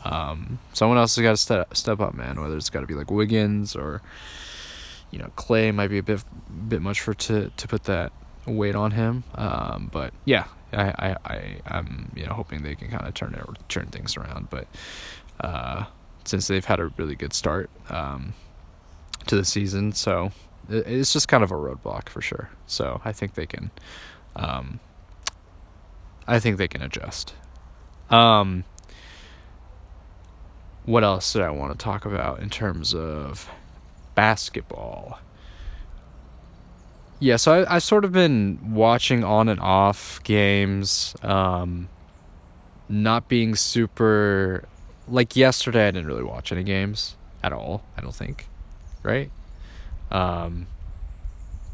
um, 0.05 0.59
someone 0.73 0.99
else 0.99 1.17
has 1.17 1.23
got 1.23 1.31
to 1.31 1.37
step 1.37 1.77
step 1.77 2.01
up, 2.01 2.15
man. 2.15 2.41
Whether 2.41 2.57
it's 2.57 2.71
got 2.71 2.81
to 2.81 2.87
be 2.87 2.95
like 2.95 3.11
Wiggins 3.11 3.77
or 3.77 4.03
you 5.11 5.19
know 5.19 5.31
Clay 5.37 5.71
might 5.71 5.89
be 5.89 5.99
a 5.99 6.03
bit 6.03 6.25
bit 6.69 6.83
much 6.83 7.01
for 7.01 7.15
to 7.15 7.51
to 7.57 7.69
put 7.69 7.85
that 7.85 8.13
weight 8.47 8.75
on 8.75 8.93
him. 8.93 9.25
Um, 9.35 9.91
but 9.93 10.13
yeah, 10.25 10.47
I 10.73 10.89
I 10.89 11.17
I 11.25 11.77
am 11.79 12.11
you 12.15 12.27
know 12.27 12.33
hoping 12.33 12.63
they 12.63 12.75
can 12.75 12.89
kind 12.91 13.07
of 13.07 13.15
turn 13.15 13.35
it 13.35 13.69
turn 13.69 13.87
things 13.87 14.17
around. 14.17 14.51
But 14.51 14.67
uh, 15.41 15.85
since 16.25 16.49
they've 16.49 16.65
had 16.65 16.81
a 16.81 16.87
really 16.97 17.15
good 17.15 17.33
start 17.33 17.71
um, 17.89 18.35
to 19.27 19.37
the 19.37 19.45
season, 19.45 19.93
so 19.93 20.33
it's 20.69 21.13
just 21.13 21.29
kind 21.29 21.45
of 21.45 21.51
a 21.51 21.57
roadblock 21.57 22.09
for 22.09 22.21
sure. 22.21 22.51
So 22.67 23.01
I 23.05 23.13
think 23.13 23.35
they 23.35 23.47
can. 23.47 23.71
Um, 24.35 24.81
I 26.27 26.39
think 26.39 26.57
they 26.57 26.69
can 26.69 26.83
adjust. 26.83 27.35
Um, 28.11 28.65
what 30.85 31.05
else 31.05 31.33
did 31.33 31.43
I 31.43 31.51
want 31.51 31.73
to 31.73 31.83
talk 31.83 32.05
about 32.05 32.41
in 32.41 32.51
terms 32.51 32.95
of 32.95 33.49
basketball? 34.15 35.19
Yeah, 37.21 37.37
so 37.37 37.63
I, 37.63 37.77
I've 37.77 37.85
sort 37.85 38.05
of 38.05 38.13
been 38.13 38.75
watching 38.75 39.23
on 39.23 39.49
and 39.49 39.61
off 39.61 40.21
games, 40.25 41.15
um, 41.23 41.89
not 42.89 43.29
being 43.29 43.55
super. 43.55 44.65
Like 45.07 45.37
yesterday, 45.37 45.87
I 45.87 45.91
didn't 45.93 46.07
really 46.07 46.25
watch 46.25 46.51
any 46.51 46.65
games 46.65 47.17
at 47.43 47.53
all, 47.53 47.85
I 47.97 48.01
don't 48.01 48.15
think. 48.15 48.49
Right? 49.05 49.31
Um, 50.11 50.67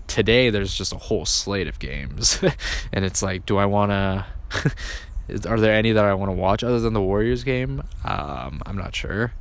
today, 0.07 0.51
there's 0.51 0.75
just 0.75 0.93
a 0.93 0.99
whole 0.99 1.25
slate 1.25 1.67
of 1.67 1.79
games. 1.79 2.43
and 2.93 3.05
it's 3.05 3.23
like, 3.23 3.47
do 3.47 3.57
I 3.57 3.65
want 3.67 3.91
to. 3.91 4.27
are 5.47 5.61
there 5.61 5.75
any 5.75 5.93
that 5.93 6.05
I 6.05 6.15
want 6.15 6.31
to 6.31 6.37
watch 6.37 6.65
other 6.65 6.81
than 6.81 6.95
the 6.95 7.03
Warriors 7.03 7.45
game? 7.45 7.83
Um, 8.05 8.63
I'm 8.67 8.77
not 8.77 8.95
sure. 8.95 9.33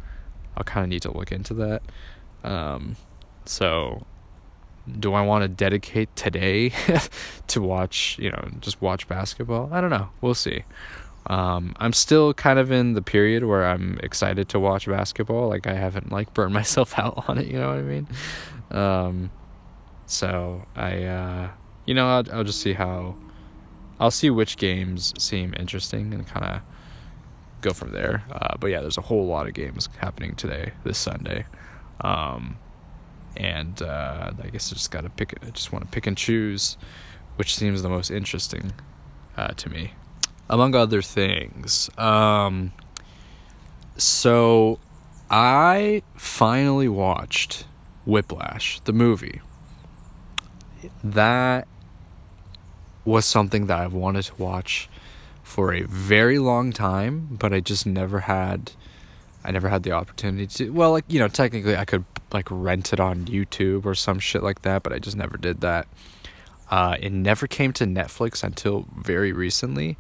I'll 0.55 0.63
kind 0.63 0.83
of 0.83 0.89
need 0.89 1.03
to 1.03 1.15
look 1.15 1.31
into 1.31 1.53
that. 1.55 1.81
Um, 2.43 2.95
so 3.45 4.05
do 4.99 5.13
I 5.13 5.21
want 5.21 5.43
to 5.43 5.47
dedicate 5.47 6.15
today 6.15 6.71
to 7.47 7.61
watch, 7.61 8.17
you 8.19 8.31
know, 8.31 8.49
just 8.59 8.81
watch 8.81 9.07
basketball? 9.07 9.69
I 9.71 9.81
don't 9.81 9.89
know. 9.89 10.09
We'll 10.21 10.33
see. 10.33 10.63
Um, 11.27 11.75
I'm 11.77 11.93
still 11.93 12.33
kind 12.33 12.57
of 12.57 12.71
in 12.71 12.93
the 12.93 13.01
period 13.01 13.43
where 13.43 13.67
I'm 13.67 13.99
excited 14.01 14.47
to 14.49 14.59
watch 14.59 14.87
basketball. 14.87 15.49
Like 15.49 15.67
I 15.67 15.73
haven't 15.73 16.11
like 16.11 16.33
burned 16.33 16.53
myself 16.61 16.97
out 16.97 17.25
on 17.27 17.37
it. 17.37 17.47
You 17.47 17.59
know 17.59 17.69
what 17.69 17.77
I 17.77 17.81
mean? 17.81 18.07
Um, 18.71 19.31
so 20.05 20.65
I, 20.75 21.03
uh, 21.03 21.49
you 21.85 21.93
know, 21.93 22.07
I'll, 22.07 22.23
I'll 22.31 22.43
just 22.43 22.61
see 22.61 22.73
how. 22.73 23.15
I'll 23.99 24.11
see 24.11 24.29
which 24.29 24.57
games 24.57 25.13
seem 25.17 25.53
interesting 25.57 26.13
and 26.13 26.27
kind 26.27 26.45
of 26.45 26.61
go 27.61 27.73
from 27.73 27.91
there. 27.91 28.23
Uh, 28.31 28.55
but 28.59 28.67
yeah, 28.67 28.81
there's 28.81 28.97
a 28.97 29.01
whole 29.01 29.25
lot 29.25 29.47
of 29.47 29.53
games 29.53 29.89
happening 29.97 30.35
today, 30.35 30.73
this 30.83 30.97
Sunday. 30.97 31.45
Um, 32.01 32.57
and 33.35 33.81
uh, 33.81 34.31
I 34.41 34.47
guess 34.47 34.71
I 34.71 34.75
just 34.75 34.91
gotta 34.91 35.09
pick. 35.09 35.33
I 35.41 35.49
just 35.51 35.71
want 35.71 35.85
to 35.85 35.91
pick 35.91 36.07
and 36.07 36.17
choose, 36.17 36.77
which 37.35 37.55
seems 37.55 37.81
the 37.81 37.89
most 37.89 38.09
interesting 38.09 38.73
uh, 39.35 39.49
to 39.49 39.69
me, 39.69 39.93
among 40.49 40.75
other 40.75 41.01
things. 41.01 41.89
Um, 41.97 42.73
so, 43.95 44.79
I 45.29 46.03
finally 46.15 46.87
watched 46.87 47.65
Whiplash, 48.05 48.79
the 48.81 48.93
movie. 48.93 49.41
That 51.03 51.67
was 53.07 53.25
something 53.25 53.67
that 53.67 53.79
I've 53.79 53.93
wanted 53.93 54.23
to 54.23 54.35
watch 54.35 54.89
for 55.41 55.73
a 55.73 55.83
very 55.83 56.39
long 56.39 56.73
time, 56.73 57.29
but 57.31 57.53
I 57.53 57.61
just 57.61 57.85
never 57.85 58.19
had. 58.21 58.73
I 59.45 59.51
never 59.51 59.69
had 59.69 59.83
the 59.83 59.93
opportunity 59.93 60.45
to. 60.47 60.71
Well, 60.71 60.91
like 60.91 61.05
you 61.07 61.17
know, 61.17 61.29
technically 61.29 61.77
I 61.77 61.85
could 61.85 62.03
like 62.33 62.47
rent 62.51 62.91
it 62.91 62.99
on 62.99 63.25
YouTube 63.25 63.85
or 63.85 63.95
some 63.95 64.19
shit 64.19 64.43
like 64.43 64.63
that, 64.63 64.83
but 64.83 64.91
I 64.91 64.99
just 64.99 65.15
never 65.15 65.37
did 65.37 65.61
that. 65.61 65.87
Uh, 66.69 66.97
it 66.99 67.13
never 67.13 67.47
came 67.47 67.71
to 67.73 67.85
Netflix 67.85 68.43
until 68.43 68.85
very 68.97 69.31
recently. 69.31 69.97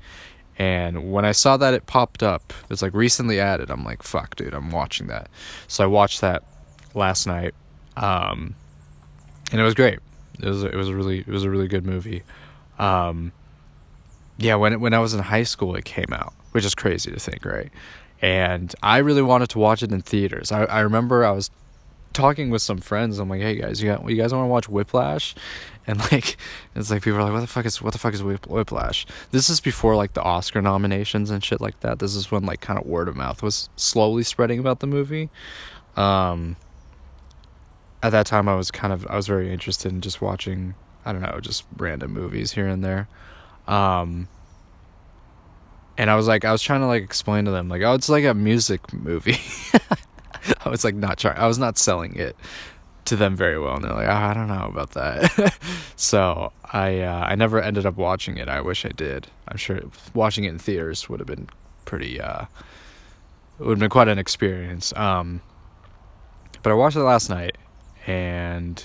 And 0.59 1.13
when 1.13 1.23
I 1.23 1.31
saw 1.31 1.55
that 1.55 1.73
it 1.73 1.85
popped 1.85 2.21
up, 2.21 2.51
it's 2.69 2.81
like 2.81 2.93
recently 2.93 3.39
added. 3.39 3.71
I'm 3.71 3.85
like, 3.85 4.03
fuck, 4.03 4.35
dude, 4.35 4.53
I'm 4.53 4.69
watching 4.69 5.07
that. 5.07 5.29
So 5.69 5.81
I 5.81 5.87
watched 5.87 6.19
that 6.19 6.43
last 6.93 7.25
night, 7.25 7.53
um, 7.95 8.53
and 9.53 9.61
it 9.61 9.63
was 9.63 9.75
great. 9.75 9.99
It 10.41 10.45
was 10.45 10.63
it 10.63 10.75
was 10.75 10.89
a 10.89 10.95
really 10.95 11.19
it 11.19 11.27
was 11.27 11.45
a 11.45 11.49
really 11.49 11.69
good 11.69 11.85
movie. 11.85 12.23
Um, 12.79 13.31
yeah, 14.37 14.55
when 14.55 14.79
when 14.79 14.93
I 14.93 14.99
was 14.99 15.13
in 15.13 15.21
high 15.21 15.43
school, 15.43 15.75
it 15.75 15.85
came 15.85 16.11
out, 16.11 16.33
which 16.51 16.65
is 16.65 16.75
crazy 16.75 17.11
to 17.11 17.19
think, 17.19 17.45
right? 17.45 17.71
And 18.21 18.73
I 18.81 18.97
really 18.97 19.21
wanted 19.21 19.49
to 19.51 19.59
watch 19.59 19.83
it 19.83 19.91
in 19.91 20.01
theaters. 20.01 20.51
I, 20.51 20.63
I 20.65 20.79
remember 20.81 21.23
I 21.23 21.31
was 21.31 21.51
talking 22.13 22.49
with 22.49 22.61
some 22.61 22.79
friends. 22.79 23.19
I'm 23.19 23.29
like, 23.29 23.41
hey 23.41 23.55
guys, 23.55 23.81
you 23.81 23.89
got 23.89 24.09
you 24.09 24.15
guys 24.17 24.33
want 24.33 24.43
to 24.45 24.49
watch 24.49 24.69
Whiplash? 24.69 25.35
And 25.89 25.99
like, 26.11 26.35
it's 26.75 26.91
like 26.91 27.01
people 27.01 27.17
are 27.19 27.23
like, 27.23 27.31
what 27.31 27.39
the 27.39 27.47
fuck 27.47 27.65
is 27.65 27.81
what 27.81 27.93
the 27.93 27.97
fuck 27.97 28.13
is 28.13 28.21
Whiplash? 28.21 29.05
This 29.31 29.49
is 29.49 29.61
before 29.61 29.95
like 29.95 30.15
the 30.15 30.21
Oscar 30.21 30.61
nominations 30.61 31.31
and 31.31 31.41
shit 31.41 31.61
like 31.61 31.79
that. 31.79 31.99
This 31.99 32.13
is 32.13 32.29
when 32.29 32.45
like 32.45 32.59
kind 32.59 32.77
of 32.77 32.85
word 32.85 33.07
of 33.07 33.15
mouth 33.15 33.41
was 33.41 33.69
slowly 33.77 34.23
spreading 34.23 34.59
about 34.59 34.81
the 34.81 34.87
movie. 34.87 35.29
Um, 35.95 36.57
at 38.03 38.09
that 38.09 38.25
time, 38.25 38.49
I 38.49 38.55
was 38.55 38.69
kind 38.69 38.91
of 38.91 39.07
I 39.07 39.15
was 39.15 39.27
very 39.27 39.49
interested 39.53 39.93
in 39.93 40.01
just 40.01 40.21
watching. 40.21 40.75
I 41.07 41.13
don't 41.13 41.21
know, 41.21 41.39
just 41.39 41.63
random 41.77 42.11
movies 42.11 42.51
here 42.51 42.67
and 42.67 42.83
there. 42.83 43.07
Um, 43.65 44.27
and 45.97 46.09
I 46.09 46.15
was 46.15 46.27
like, 46.27 46.43
I 46.43 46.51
was 46.51 46.61
trying 46.61 46.81
to 46.81 46.87
like 46.87 47.01
explain 47.01 47.45
to 47.45 47.51
them, 47.51 47.69
like, 47.69 47.81
oh, 47.81 47.93
it's 47.93 48.09
like 48.09 48.25
a 48.25 48.33
music 48.33 48.93
movie. 48.93 49.39
I 50.65 50.69
was 50.69 50.83
like 50.83 50.95
not 50.95 51.17
trying. 51.17 51.37
I 51.37 51.47
was 51.47 51.57
not 51.57 51.77
selling 51.77 52.15
it 52.15 52.35
to 53.05 53.15
them 53.15 53.37
very 53.37 53.57
well, 53.57 53.75
and 53.75 53.85
they're 53.85 53.93
like, 53.93 54.09
oh, 54.09 54.11
I 54.11 54.33
don't 54.33 54.49
know 54.49 54.67
about 54.69 54.91
that. 54.91 55.57
so 55.95 56.51
I 56.73 56.99
uh, 56.99 57.25
I 57.29 57.35
never 57.35 57.61
ended 57.61 57.85
up 57.85 57.95
watching 57.95 58.37
it. 58.37 58.49
I 58.49 58.59
wish 58.59 58.85
I 58.85 58.89
did. 58.89 59.27
I'm 59.47 59.57
sure 59.57 59.79
watching 60.13 60.43
it 60.43 60.49
in 60.49 60.59
theaters 60.59 61.07
would 61.07 61.21
have 61.21 61.27
been 61.27 61.47
pretty. 61.85 62.19
Uh, 62.19 62.47
it 63.59 63.63
would 63.63 63.71
have 63.71 63.79
been 63.79 63.89
quite 63.89 64.09
an 64.09 64.19
experience. 64.19 64.93
Um, 64.97 65.41
but 66.63 66.71
I 66.71 66.75
watched 66.75 66.97
it 66.97 67.03
last 67.03 67.29
night, 67.29 67.57
and 68.05 68.83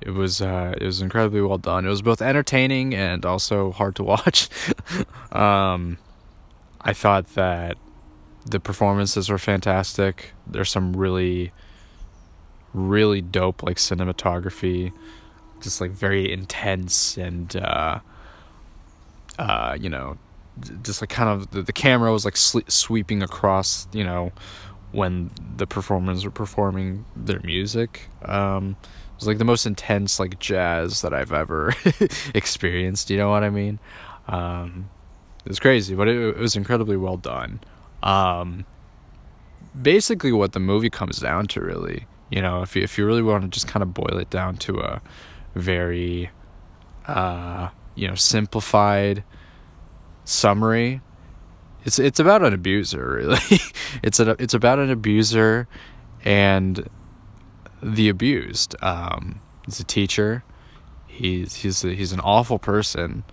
it 0.00 0.10
was 0.10 0.40
uh, 0.40 0.74
it 0.76 0.84
was 0.84 1.00
incredibly 1.00 1.40
well 1.40 1.58
done. 1.58 1.84
It 1.84 1.88
was 1.88 2.02
both 2.02 2.22
entertaining 2.22 2.94
and 2.94 3.24
also 3.24 3.72
hard 3.72 3.96
to 3.96 4.04
watch. 4.04 4.48
um, 5.32 5.98
I 6.80 6.92
thought 6.92 7.34
that 7.34 7.76
the 8.46 8.60
performances 8.60 9.28
were 9.28 9.38
fantastic. 9.38 10.32
There's 10.46 10.70
some 10.70 10.94
really, 10.94 11.52
really 12.72 13.20
dope 13.20 13.62
like 13.62 13.76
cinematography, 13.76 14.92
just 15.60 15.80
like 15.80 15.90
very 15.90 16.32
intense 16.32 17.16
and 17.16 17.54
uh, 17.56 18.00
uh, 19.38 19.76
you 19.78 19.88
know, 19.88 20.16
just 20.82 21.00
like 21.00 21.10
kind 21.10 21.28
of 21.28 21.50
the, 21.50 21.62
the 21.62 21.72
camera 21.72 22.12
was 22.12 22.24
like 22.24 22.36
sweeping 22.36 23.22
across, 23.22 23.86
you 23.92 24.04
know, 24.04 24.32
when 24.92 25.30
the 25.56 25.66
performers 25.66 26.24
were 26.24 26.30
performing 26.30 27.04
their 27.14 27.40
music. 27.40 28.08
Um, 28.24 28.76
was 29.18 29.26
like 29.26 29.38
the 29.38 29.44
most 29.44 29.66
intense 29.66 30.18
like 30.18 30.38
jazz 30.38 31.02
that 31.02 31.12
I've 31.12 31.32
ever 31.32 31.74
experienced. 32.34 33.10
You 33.10 33.18
know 33.18 33.30
what 33.30 33.42
I 33.42 33.50
mean? 33.50 33.78
Um, 34.28 34.88
it 35.44 35.48
was 35.48 35.58
crazy, 35.60 35.94
but 35.94 36.08
it, 36.08 36.16
it 36.16 36.38
was 36.38 36.56
incredibly 36.56 36.96
well 36.96 37.16
done. 37.16 37.60
Um, 38.02 38.64
basically, 39.80 40.32
what 40.32 40.52
the 40.52 40.60
movie 40.60 40.90
comes 40.90 41.18
down 41.18 41.46
to, 41.48 41.60
really, 41.60 42.06
you 42.30 42.40
know, 42.40 42.62
if 42.62 42.76
you, 42.76 42.82
if 42.82 42.96
you 42.96 43.06
really 43.06 43.22
want 43.22 43.42
to 43.42 43.48
just 43.48 43.66
kind 43.66 43.82
of 43.82 43.92
boil 43.92 44.18
it 44.18 44.30
down 44.30 44.56
to 44.58 44.78
a 44.80 45.02
very, 45.54 46.30
uh, 47.06 47.70
you 47.94 48.06
know, 48.06 48.14
simplified 48.14 49.24
summary, 50.24 51.00
it's 51.84 51.98
it's 51.98 52.20
about 52.20 52.44
an 52.44 52.52
abuser, 52.52 53.14
really. 53.14 53.38
it's 54.02 54.20
a 54.20 54.36
it's 54.38 54.54
about 54.54 54.78
an 54.78 54.90
abuser 54.90 55.66
and 56.24 56.88
the 57.82 58.08
abused. 58.08 58.74
Um, 58.82 59.40
he's 59.64 59.80
a 59.80 59.84
teacher. 59.84 60.44
He's 61.06 61.56
he's 61.56 61.84
a, 61.84 61.94
he's 61.94 62.12
an 62.12 62.20
awful 62.20 62.58
person, 62.58 63.24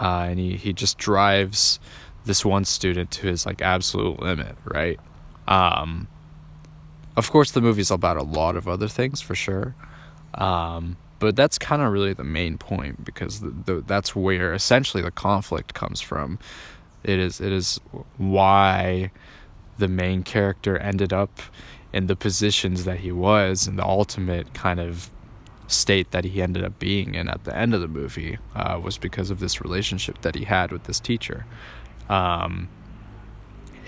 uh, 0.00 0.26
and 0.28 0.38
he 0.38 0.56
he 0.56 0.72
just 0.72 0.98
drives 0.98 1.78
this 2.24 2.44
one 2.44 2.64
student 2.64 3.10
to 3.10 3.26
his 3.26 3.44
like 3.44 3.60
absolute 3.60 4.20
limit, 4.20 4.56
right? 4.64 4.98
Um, 5.46 6.08
of 7.16 7.30
course, 7.30 7.50
the 7.50 7.60
movie's 7.60 7.90
about 7.90 8.16
a 8.16 8.22
lot 8.22 8.56
of 8.56 8.66
other 8.66 8.88
things 8.88 9.20
for 9.20 9.34
sure, 9.34 9.74
um, 10.34 10.96
but 11.18 11.36
that's 11.36 11.58
kind 11.58 11.82
of 11.82 11.92
really 11.92 12.14
the 12.14 12.24
main 12.24 12.56
point 12.58 13.04
because 13.04 13.40
the, 13.40 13.50
the, 13.50 13.74
that's 13.86 14.16
where 14.16 14.54
essentially 14.54 15.02
the 15.02 15.10
conflict 15.10 15.74
comes 15.74 16.00
from. 16.00 16.38
It 17.04 17.18
is 17.18 17.40
it 17.40 17.52
is 17.52 17.80
why 18.16 19.10
the 19.78 19.88
main 19.88 20.22
character 20.22 20.78
ended 20.78 21.12
up 21.12 21.40
in 21.92 22.06
the 22.06 22.16
positions 22.16 22.84
that 22.84 23.00
he 23.00 23.12
was 23.12 23.66
and 23.66 23.78
the 23.78 23.84
ultimate 23.84 24.54
kind 24.54 24.80
of 24.80 25.10
state 25.68 26.10
that 26.10 26.24
he 26.24 26.42
ended 26.42 26.64
up 26.64 26.78
being 26.78 27.14
in 27.14 27.28
at 27.28 27.44
the 27.44 27.56
end 27.56 27.74
of 27.74 27.80
the 27.80 27.88
movie 27.88 28.38
uh, 28.54 28.78
was 28.82 28.98
because 28.98 29.30
of 29.30 29.40
this 29.40 29.60
relationship 29.60 30.20
that 30.22 30.34
he 30.34 30.44
had 30.44 30.70
with 30.70 30.84
this 30.84 31.00
teacher. 31.00 31.46
Um, 32.08 32.68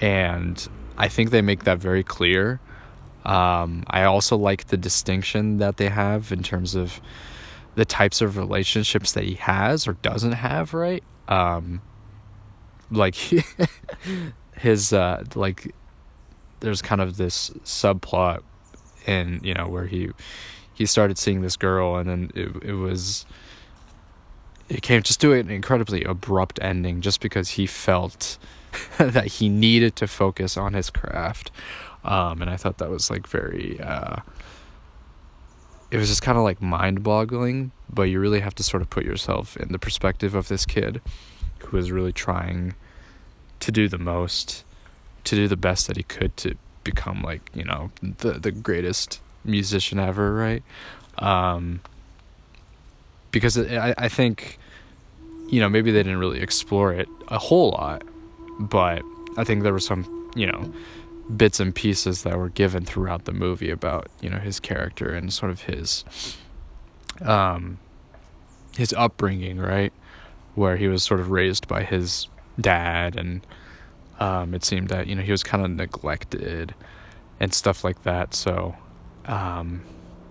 and 0.01 0.67
I 0.97 1.09
think 1.09 1.31
they 1.31 1.43
make 1.43 1.65
that 1.65 1.79
very 1.79 2.03
clear. 2.03 2.61
Um, 3.25 3.85
I 3.89 4.05
also 4.05 4.37
like 4.37 4.67
the 4.67 4.77
distinction 4.77 5.59
that 5.59 5.77
they 5.77 5.89
have 5.89 6.33
in 6.33 6.43
terms 6.43 6.75
of 6.75 7.01
the 7.75 7.85
types 7.85 8.21
of 8.21 8.37
relationships 8.37 9.13
that 9.13 9.25
he 9.25 9.35
has 9.35 9.89
or 9.89 9.95
doesn't 9.95 10.33
have, 10.33 10.75
right? 10.75 11.03
Um, 11.29 11.81
like 12.91 13.17
his, 14.57 14.93
uh, 14.93 15.25
like, 15.35 15.75
there's 16.65 16.83
kind 16.83 17.01
of 17.01 17.17
this 17.17 17.51
subplot 17.65 18.43
in, 19.07 19.41
you 19.43 19.55
know, 19.55 19.69
where 19.69 19.87
he, 19.87 20.11
he 20.73 20.87
started 20.87 21.19
seeing 21.19 21.43
this 21.43 21.57
girl 21.57 21.97
and 21.97 22.09
then 22.09 22.31
it, 22.35 22.71
it 22.71 22.75
was, 22.75 23.27
it 24.69 24.83
came 24.83 25.03
just 25.03 25.21
to 25.21 25.33
an 25.33 25.51
incredibly 25.51 26.03
abrupt 26.05 26.59
ending 26.63 27.01
just 27.01 27.21
because 27.21 27.51
he 27.51 27.67
felt 27.67 28.39
that 28.99 29.27
he 29.27 29.49
needed 29.49 29.97
to 29.97 30.07
focus 30.07 30.57
on 30.57 30.73
his 30.75 30.91
craft. 30.91 31.51
um, 32.05 32.41
and 32.43 32.51
I 32.51 32.57
thought 32.57 32.79
that 32.79 32.91
was 32.91 33.11
like 33.11 33.27
very. 33.27 33.81
Uh, 33.81 34.17
it 35.91 35.99
was 35.99 36.09
just 36.09 36.23
kind 36.23 36.37
of 36.37 36.43
like 36.43 36.61
mind-boggling, 36.61 37.71
but 37.89 38.05
you 38.05 38.19
really 38.19 38.41
have 38.41 38.55
to 38.57 38.65
sort 38.65 38.83
of 38.83 38.91
put 38.91 39.05
yourself 39.05 39.57
in 39.57 39.71
the 39.71 39.79
perspective 39.79 40.35
of 40.35 40.49
this 40.49 40.67
kid, 40.67 41.01
who 41.67 41.77
is 41.77 41.93
really 41.93 42.13
trying 42.13 42.75
to 43.61 43.71
do 43.71 43.89
the 43.89 43.99
most, 43.99 44.64
to 45.25 45.37
do 45.37 45.49
the 45.49 45.57
best 45.57 45.87
that 45.87 45.97
he 45.97 46.03
could 46.03 46.37
to 46.39 46.57
become 46.85 47.23
like 47.23 47.51
you 47.55 47.65
know 47.65 47.91
the 48.03 48.33
the 48.33 48.53
greatest 48.53 49.21
musician 49.45 49.99
ever, 49.99 50.35
right? 50.35 50.63
Um, 51.19 51.81
because 53.31 53.59
I 53.59 53.95
I 53.97 54.09
think 54.09 54.59
you 55.49 55.61
know 55.61 55.69
maybe 55.69 55.91
they 55.91 56.03
didn't 56.03 56.19
really 56.19 56.41
explore 56.41 56.93
it 56.93 57.09
a 57.29 57.39
whole 57.39 57.71
lot, 57.71 58.03
but 58.59 59.03
I 59.37 59.45
think 59.45 59.63
there 59.63 59.73
were 59.73 59.81
some 59.81 60.31
you 60.35 60.47
know 60.47 60.73
bits 61.37 61.59
and 61.59 61.75
pieces 61.75 62.23
that 62.23 62.37
were 62.37 62.51
given 62.51 62.85
throughout 62.85 63.25
the 63.25 63.33
movie 63.33 63.71
about 63.71 64.09
you 64.21 64.29
know 64.29 64.39
his 64.39 64.61
character 64.61 65.09
and 65.11 65.33
sort 65.33 65.51
of 65.51 65.63
his 65.63 66.05
um 67.23 67.79
his 68.77 68.93
upbringing 68.93 69.57
right 69.57 69.93
where 70.55 70.77
he 70.77 70.87
was 70.87 71.03
sort 71.03 71.21
of 71.21 71.31
raised 71.31 71.67
by 71.67 71.83
his 71.83 72.29
dad 72.61 73.17
and 73.17 73.47
um 74.21 74.55
it 74.55 74.65
seemed 74.65 74.89
that 74.89 75.07
you 75.07 75.15
know 75.15 75.23
he 75.23 75.31
was 75.31 75.43
kind 75.43 75.65
of 75.65 75.71
neglected 75.71 76.75
and 77.41 77.53
stuff 77.53 77.85
like 77.85 78.03
that 78.03 78.35
so 78.35 78.75
um 79.27 79.83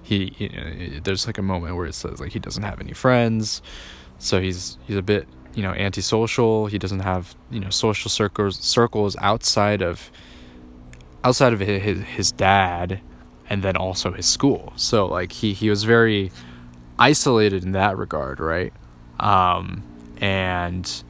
he 0.01 0.33
you 0.37 0.49
know, 0.49 0.99
there's 1.03 1.27
like 1.27 1.37
a 1.37 1.41
moment 1.41 1.75
where 1.75 1.85
it 1.85 1.95
says 1.95 2.19
like 2.19 2.31
he 2.31 2.39
doesn't 2.39 2.63
have 2.63 2.79
any 2.79 2.93
friends 2.93 3.61
so 4.19 4.39
he's 4.39 4.77
he's 4.85 4.95
a 4.95 5.01
bit 5.01 5.27
you 5.55 5.63
know 5.63 5.71
antisocial. 5.71 6.67
He 6.67 6.77
doesn't 6.77 7.01
have 7.01 7.35
you 7.51 7.59
know 7.59 7.69
social 7.69 8.09
circles 8.09 8.59
circles 8.59 9.15
outside 9.19 9.81
of 9.81 10.11
outside 11.23 11.53
of 11.53 11.59
his 11.59 12.01
his 12.03 12.31
dad 12.31 13.01
and 13.49 13.63
then 13.63 13.75
also 13.75 14.11
his 14.11 14.25
school. 14.25 14.73
So 14.75 15.05
like 15.05 15.31
he 15.31 15.53
he 15.53 15.69
was 15.69 15.83
very 15.83 16.31
isolated 16.97 17.63
in 17.63 17.73
that 17.73 17.97
regard 17.97 18.39
right? 18.39 18.73
Um 19.19 19.83
and 20.17 21.03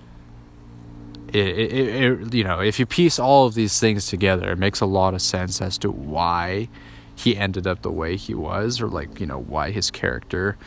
it, 1.33 1.47
it, 1.47 2.03
it, 2.03 2.33
you 2.33 2.43
know 2.43 2.59
if 2.59 2.79
you 2.79 2.85
piece 2.85 3.17
all 3.17 3.45
of 3.45 3.53
these 3.55 3.79
things 3.79 4.07
together 4.07 4.51
it 4.51 4.57
makes 4.57 4.81
a 4.81 4.85
lot 4.85 5.13
of 5.13 5.21
sense 5.21 5.61
as 5.61 5.77
to 5.79 5.89
why 5.91 6.69
he 7.15 7.37
ended 7.37 7.67
up 7.67 7.81
the 7.81 7.91
way 7.91 8.15
he 8.15 8.33
was 8.33 8.81
or 8.81 8.87
like 8.87 9.19
you 9.19 9.25
know 9.25 9.39
why 9.39 9.71
his 9.71 9.91
character 9.91 10.57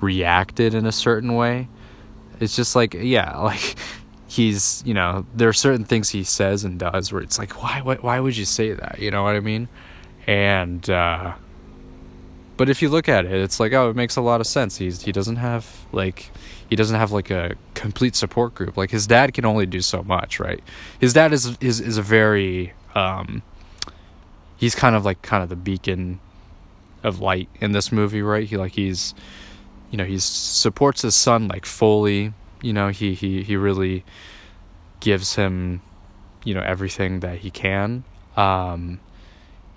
reacted 0.00 0.74
in 0.74 0.84
a 0.84 0.92
certain 0.92 1.34
way. 1.34 1.68
It's 2.40 2.56
just 2.56 2.74
like 2.76 2.94
yeah 2.94 3.38
like 3.38 3.76
he's 4.26 4.82
you 4.84 4.94
know 4.94 5.26
there 5.34 5.48
are 5.48 5.54
certain 5.54 5.84
things 5.84 6.10
he 6.10 6.24
says 6.24 6.64
and 6.64 6.78
does 6.78 7.12
where 7.12 7.22
it's 7.22 7.38
like 7.38 7.62
why 7.62 7.80
why, 7.82 7.96
why 7.96 8.20
would 8.20 8.36
you 8.36 8.44
say 8.44 8.72
that? 8.72 8.98
You 8.98 9.10
know 9.10 9.22
what 9.22 9.36
i 9.36 9.40
mean? 9.40 9.68
And 10.26 10.88
uh 10.90 11.34
but 12.56 12.68
if 12.68 12.82
you 12.82 12.88
look 12.88 13.08
at 13.08 13.24
it 13.24 13.32
it's 13.32 13.60
like 13.60 13.72
oh 13.72 13.90
it 13.90 13.96
makes 13.96 14.16
a 14.16 14.20
lot 14.20 14.40
of 14.40 14.46
sense. 14.46 14.76
He's 14.76 15.02
he 15.02 15.12
doesn't 15.12 15.36
have 15.36 15.86
like 15.92 16.30
he 16.72 16.76
doesn't 16.76 16.98
have 16.98 17.12
like 17.12 17.30
a 17.30 17.54
complete 17.74 18.16
support 18.16 18.54
group. 18.54 18.78
Like 18.78 18.90
his 18.90 19.06
dad 19.06 19.34
can 19.34 19.44
only 19.44 19.66
do 19.66 19.82
so 19.82 20.02
much 20.02 20.40
right? 20.40 20.62
His 20.98 21.12
dad 21.12 21.34
is 21.34 21.58
is 21.60 21.80
is 21.82 21.98
a 21.98 22.02
very 22.02 22.72
um 22.94 23.42
he's 24.56 24.74
kind 24.74 24.96
of 24.96 25.04
like 25.04 25.20
kind 25.20 25.42
of 25.42 25.50
the 25.50 25.56
beacon 25.56 26.18
of 27.02 27.20
light 27.20 27.50
in 27.60 27.72
this 27.72 27.92
movie 27.92 28.22
right? 28.22 28.48
He 28.48 28.56
like 28.56 28.72
he's 28.72 29.12
you 29.90 29.98
know 29.98 30.06
he 30.06 30.18
supports 30.18 31.02
his 31.02 31.14
son 31.14 31.46
like 31.46 31.66
fully. 31.66 32.32
You 32.62 32.72
know 32.72 32.88
he 32.88 33.12
he 33.12 33.42
he 33.42 33.54
really 33.54 34.02
gives 35.00 35.34
him 35.34 35.82
you 36.42 36.54
know 36.54 36.62
everything 36.62 37.20
that 37.20 37.40
he 37.40 37.50
can. 37.50 38.02
Um 38.34 38.98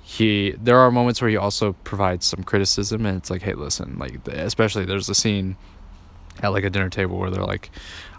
he 0.02 0.52
there 0.52 0.80
are 0.80 0.90
moments 0.92 1.20
where 1.20 1.30
he 1.30 1.36
also 1.36 1.74
provides 1.84 2.26
some 2.26 2.42
criticism 2.42 3.06
and 3.06 3.18
it's 3.18 3.30
like 3.30 3.42
hey 3.42 3.54
listen 3.54 3.98
like 4.00 4.26
especially 4.30 4.86
there's 4.86 5.10
a 5.10 5.16
scene 5.16 5.58
at 6.42 6.50
like 6.50 6.64
a 6.64 6.70
dinner 6.70 6.90
table 6.90 7.18
where 7.18 7.30
they're 7.30 7.44
like 7.44 7.70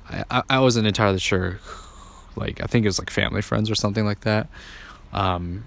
i 0.09 0.43
i 0.49 0.59
wasn't 0.59 0.87
entirely 0.87 1.19
sure 1.19 1.59
like 2.37 2.63
i 2.63 2.67
think 2.67 2.85
it 2.85 2.89
was 2.89 2.99
like 2.99 3.11
family 3.11 3.43
friends 3.43 3.71
or 3.71 3.75
something 3.75 4.05
like 4.05 4.21
that. 4.21 4.49
Um 5.13 5.65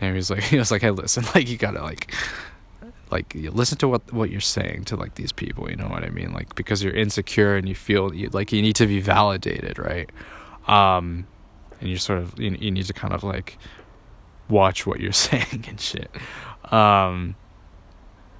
and 0.00 0.10
he 0.10 0.16
was 0.16 0.30
like 0.30 0.42
he 0.52 0.58
was 0.58 0.70
like 0.70 0.82
hey 0.82 0.90
listen 0.90 1.24
like 1.34 1.48
you 1.48 1.56
gotta 1.56 1.82
like 1.82 2.12
like 3.10 3.34
listen 3.34 3.78
to 3.78 3.88
what 3.88 4.12
what 4.12 4.30
you're 4.30 4.40
saying 4.40 4.84
to 4.84 4.96
like 4.96 5.14
these 5.14 5.32
people 5.32 5.70
you 5.70 5.76
know 5.76 5.88
what 5.88 6.04
i 6.04 6.10
mean? 6.10 6.32
Like 6.32 6.54
because 6.54 6.82
you're 6.82 6.94
insecure 6.94 7.56
and 7.56 7.68
you 7.68 7.74
feel 7.74 8.14
you, 8.14 8.28
like 8.32 8.52
you 8.52 8.60
need 8.62 8.76
to 8.76 8.86
be 8.86 9.00
validated 9.00 9.78
right? 9.78 10.10
Um 10.66 11.26
and 11.80 11.88
you 11.88 11.96
sort 11.96 12.18
of 12.18 12.38
you, 12.38 12.56
you 12.58 12.70
need 12.70 12.86
to 12.86 12.92
kind 12.92 13.14
of 13.14 13.22
like 13.22 13.58
watch 14.48 14.86
what 14.86 15.00
you're 15.00 15.12
saying 15.28 15.64
and 15.68 15.80
shit. 15.80 16.10
Um 16.72 17.36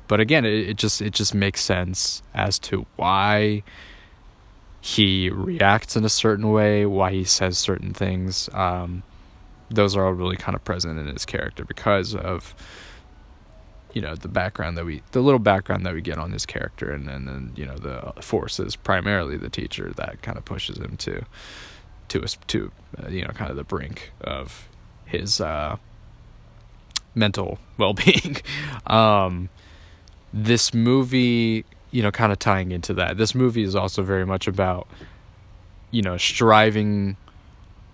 but 0.08 0.20
again 0.20 0.44
it, 0.44 0.70
it 0.70 0.76
just 0.76 1.00
it 1.00 1.12
just 1.12 1.34
makes 1.34 1.60
sense 1.60 2.22
as 2.34 2.58
to 2.58 2.86
why 2.96 3.62
he 4.80 5.30
reacts 5.30 5.96
in 5.96 6.04
a 6.04 6.08
certain 6.08 6.50
way 6.50 6.84
why 6.84 7.10
he 7.10 7.24
says 7.24 7.56
certain 7.58 7.92
things. 7.92 8.48
Um 8.52 9.02
those 9.70 9.96
are 9.96 10.04
all 10.04 10.12
really 10.12 10.36
kind 10.36 10.54
of 10.54 10.62
present 10.64 10.98
in 10.98 11.06
his 11.06 11.24
character 11.24 11.64
because 11.64 12.14
of 12.14 12.54
you 13.92 14.00
know 14.02 14.14
the 14.14 14.28
background 14.28 14.76
that 14.76 14.84
we 14.84 15.02
the 15.12 15.20
little 15.20 15.38
background 15.38 15.86
that 15.86 15.94
we 15.94 16.02
get 16.02 16.18
on 16.18 16.32
his 16.32 16.44
character 16.44 16.90
and, 16.90 17.08
and 17.08 17.26
then 17.26 17.52
you 17.56 17.64
know 17.64 17.76
the 17.76 18.12
force 18.20 18.58
is 18.60 18.76
primarily 18.76 19.36
the 19.36 19.48
teacher 19.48 19.92
that 19.96 20.20
kind 20.20 20.36
of 20.36 20.44
pushes 20.44 20.76
him 20.78 20.96
to 20.96 21.24
to 22.08 22.20
to 22.46 22.72
uh, 23.02 23.08
you 23.08 23.22
know 23.22 23.30
kind 23.30 23.50
of 23.50 23.56
the 23.56 23.64
brink 23.64 24.12
of 24.20 24.68
his 25.06 25.40
uh, 25.40 25.76
mental 27.14 27.58
well-being. 27.78 28.36
Um, 28.86 29.48
this 30.36 30.74
movie 30.74 31.64
you 31.92 32.02
know 32.02 32.10
kind 32.10 32.32
of 32.32 32.38
tying 32.38 32.72
into 32.72 32.92
that 32.92 33.16
this 33.16 33.34
movie 33.34 33.62
is 33.62 33.76
also 33.76 34.02
very 34.02 34.26
much 34.26 34.48
about 34.48 34.88
you 35.92 36.02
know 36.02 36.16
striving 36.16 37.16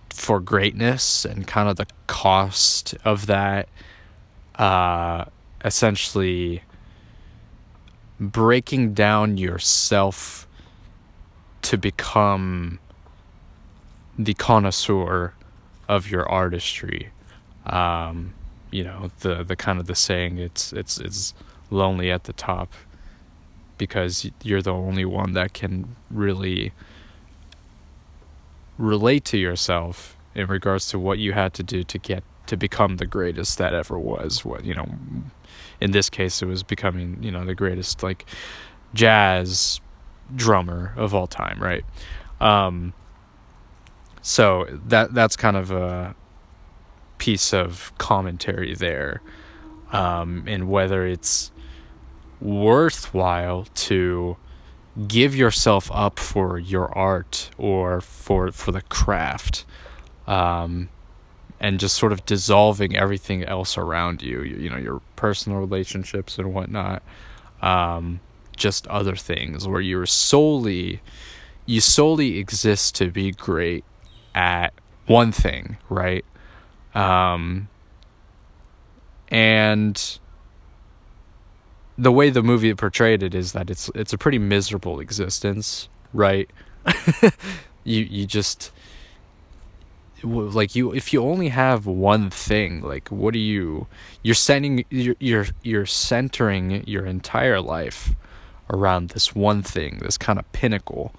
for 0.08 0.40
greatness 0.40 1.24
and 1.24 1.46
kind 1.46 1.68
of 1.68 1.76
the 1.76 1.86
cost 2.06 2.94
of 3.04 3.26
that 3.26 3.68
uh 4.56 5.24
essentially 5.64 6.62
breaking 8.18 8.92
down 8.92 9.36
yourself 9.36 10.46
to 11.62 11.78
become 11.78 12.78
the 14.18 14.34
connoisseur 14.34 15.32
of 15.88 16.10
your 16.10 16.28
artistry. 16.28 17.10
Um, 17.66 18.34
you 18.70 18.84
know, 18.84 19.10
the 19.20 19.42
the 19.42 19.56
kind 19.56 19.78
of 19.80 19.86
the 19.86 19.94
saying 19.94 20.38
it's 20.38 20.72
it's 20.72 20.98
it's 20.98 21.34
lonely 21.70 22.10
at 22.10 22.24
the 22.24 22.32
top 22.32 22.72
because 23.78 24.30
you're 24.42 24.60
the 24.60 24.72
only 24.72 25.06
one 25.06 25.32
that 25.32 25.54
can 25.54 25.96
really 26.10 26.72
relate 28.76 29.24
to 29.24 29.38
yourself 29.38 30.16
in 30.34 30.46
regards 30.46 30.88
to 30.88 30.98
what 30.98 31.18
you 31.18 31.32
had 31.32 31.54
to 31.54 31.62
do 31.62 31.82
to 31.82 31.98
get 31.98 32.22
to 32.46 32.56
become 32.56 32.96
the 32.96 33.06
greatest 33.06 33.58
that 33.58 33.72
ever 33.72 33.98
was. 33.98 34.44
What 34.44 34.64
you 34.64 34.74
know 34.74 34.88
in 35.80 35.92
this 35.92 36.10
case 36.10 36.42
it 36.42 36.46
was 36.46 36.62
becoming 36.62 37.22
you 37.22 37.30
know 37.30 37.44
the 37.44 37.54
greatest 37.54 38.02
like 38.02 38.26
jazz 38.92 39.80
drummer 40.34 40.92
of 40.96 41.14
all 41.14 41.26
time 41.26 41.58
right? 41.60 41.84
Um 42.40 42.92
so 44.22 44.66
that 44.86 45.14
that's 45.14 45.36
kind 45.36 45.56
of 45.56 45.70
a 45.70 46.14
piece 47.16 47.54
of 47.54 47.92
commentary 47.98 48.74
there 48.74 49.20
um 49.92 50.44
and 50.46 50.68
whether 50.68 51.06
it's 51.06 51.50
worthwhile 52.40 53.66
to 53.74 54.36
give 55.06 55.34
yourself 55.34 55.90
up 55.92 56.18
for 56.18 56.58
your 56.58 56.96
art 56.96 57.50
or 57.58 58.00
for 58.00 58.50
for 58.50 58.72
the 58.72 58.82
craft 58.82 59.64
um 60.26 60.88
and 61.60 61.78
just 61.78 61.96
sort 61.96 62.10
of 62.10 62.24
dissolving 62.24 62.96
everything 62.96 63.44
else 63.44 63.76
around 63.76 64.22
you, 64.22 64.42
you, 64.42 64.56
you 64.56 64.70
know, 64.70 64.78
your 64.78 65.02
personal 65.14 65.60
relationships 65.60 66.38
and 66.38 66.54
whatnot, 66.54 67.02
um, 67.60 68.18
just 68.56 68.86
other 68.86 69.14
things 69.14 69.68
where 69.68 69.82
you're 69.82 70.06
solely, 70.06 71.02
you 71.66 71.82
solely 71.82 72.38
exist 72.38 72.94
to 72.94 73.10
be 73.10 73.30
great 73.30 73.84
at 74.34 74.72
one 75.06 75.30
thing, 75.32 75.76
right? 75.90 76.24
Um, 76.94 77.68
and 79.28 80.18
the 82.00 82.10
way 82.10 82.30
the 82.30 82.42
movie 82.42 82.74
portrayed 82.74 83.22
it 83.22 83.34
is 83.34 83.52
that 83.52 83.68
it's 83.68 83.90
it's 83.94 84.12
a 84.12 84.18
pretty 84.18 84.38
miserable 84.38 85.00
existence, 85.00 85.88
right? 86.14 86.48
you 87.84 88.04
you 88.04 88.26
just 88.26 88.72
like 90.22 90.74
you 90.74 90.92
if 90.92 91.12
you 91.12 91.22
only 91.22 91.48
have 91.48 91.86
one 91.86 92.28
thing 92.28 92.82
like 92.82 93.08
what 93.08 93.34
are 93.34 93.38
you 93.38 93.86
you're 94.22 94.34
sending 94.34 94.84
you're 94.90 95.16
you're, 95.18 95.46
you're 95.62 95.86
centering 95.86 96.84
your 96.86 97.06
entire 97.06 97.60
life 97.60 98.10
around 98.68 99.10
this 99.10 99.34
one 99.34 99.62
thing 99.62 99.98
this 100.02 100.18
kind 100.18 100.38
of 100.38 100.52
pinnacle 100.52 101.14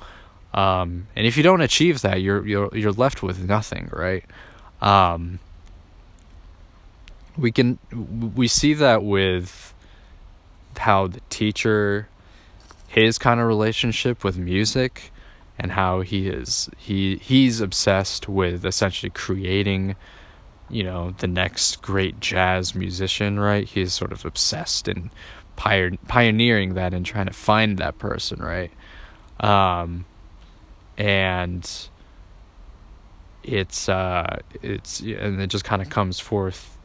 um, 0.53 1.07
and 1.15 1.25
if 1.25 1.35
you 1.35 1.41
don't 1.41 1.61
achieve 1.61 2.01
that 2.01 2.21
you're 2.21 2.45
you're 2.45 2.69
you're 2.73 2.91
left 2.91 3.23
with 3.23 3.43
nothing 3.47 3.89
right 3.91 4.23
um, 4.81 5.39
we 7.35 7.51
can 7.51 7.79
we 8.35 8.47
see 8.47 8.75
that 8.75 9.03
with 9.03 9.70
how 10.77 11.07
the 11.07 11.21
teacher 11.29 12.07
his 12.87 13.17
kind 13.17 13.39
of 13.39 13.47
relationship 13.47 14.23
with 14.23 14.37
music 14.37 15.11
and 15.57 15.71
how 15.71 16.01
he 16.01 16.27
is 16.27 16.69
he 16.77 17.17
he's 17.17 17.61
obsessed 17.61 18.27
with 18.27 18.65
essentially 18.65 19.09
creating 19.09 19.95
you 20.69 20.83
know 20.83 21.11
the 21.19 21.27
next 21.27 21.81
great 21.81 22.19
jazz 22.19 22.75
musician 22.75 23.39
right? 23.39 23.67
He's 23.67 23.93
sort 23.93 24.11
of 24.11 24.25
obsessed 24.25 24.87
and 24.87 25.09
pioneering 25.55 26.73
that 26.73 26.93
and 26.93 27.05
trying 27.05 27.27
to 27.27 27.33
find 27.33 27.77
that 27.77 27.97
person 27.97 28.39
right? 28.39 28.71
Um 29.39 30.05
and 30.97 31.69
it's 33.43 33.87
uh 33.87 34.37
it's 34.61 34.99
and 34.99 35.41
it 35.41 35.47
just 35.47 35.63
kind 35.63 35.81
of 35.81 35.89
comes 35.89 36.19
forth 36.19 36.77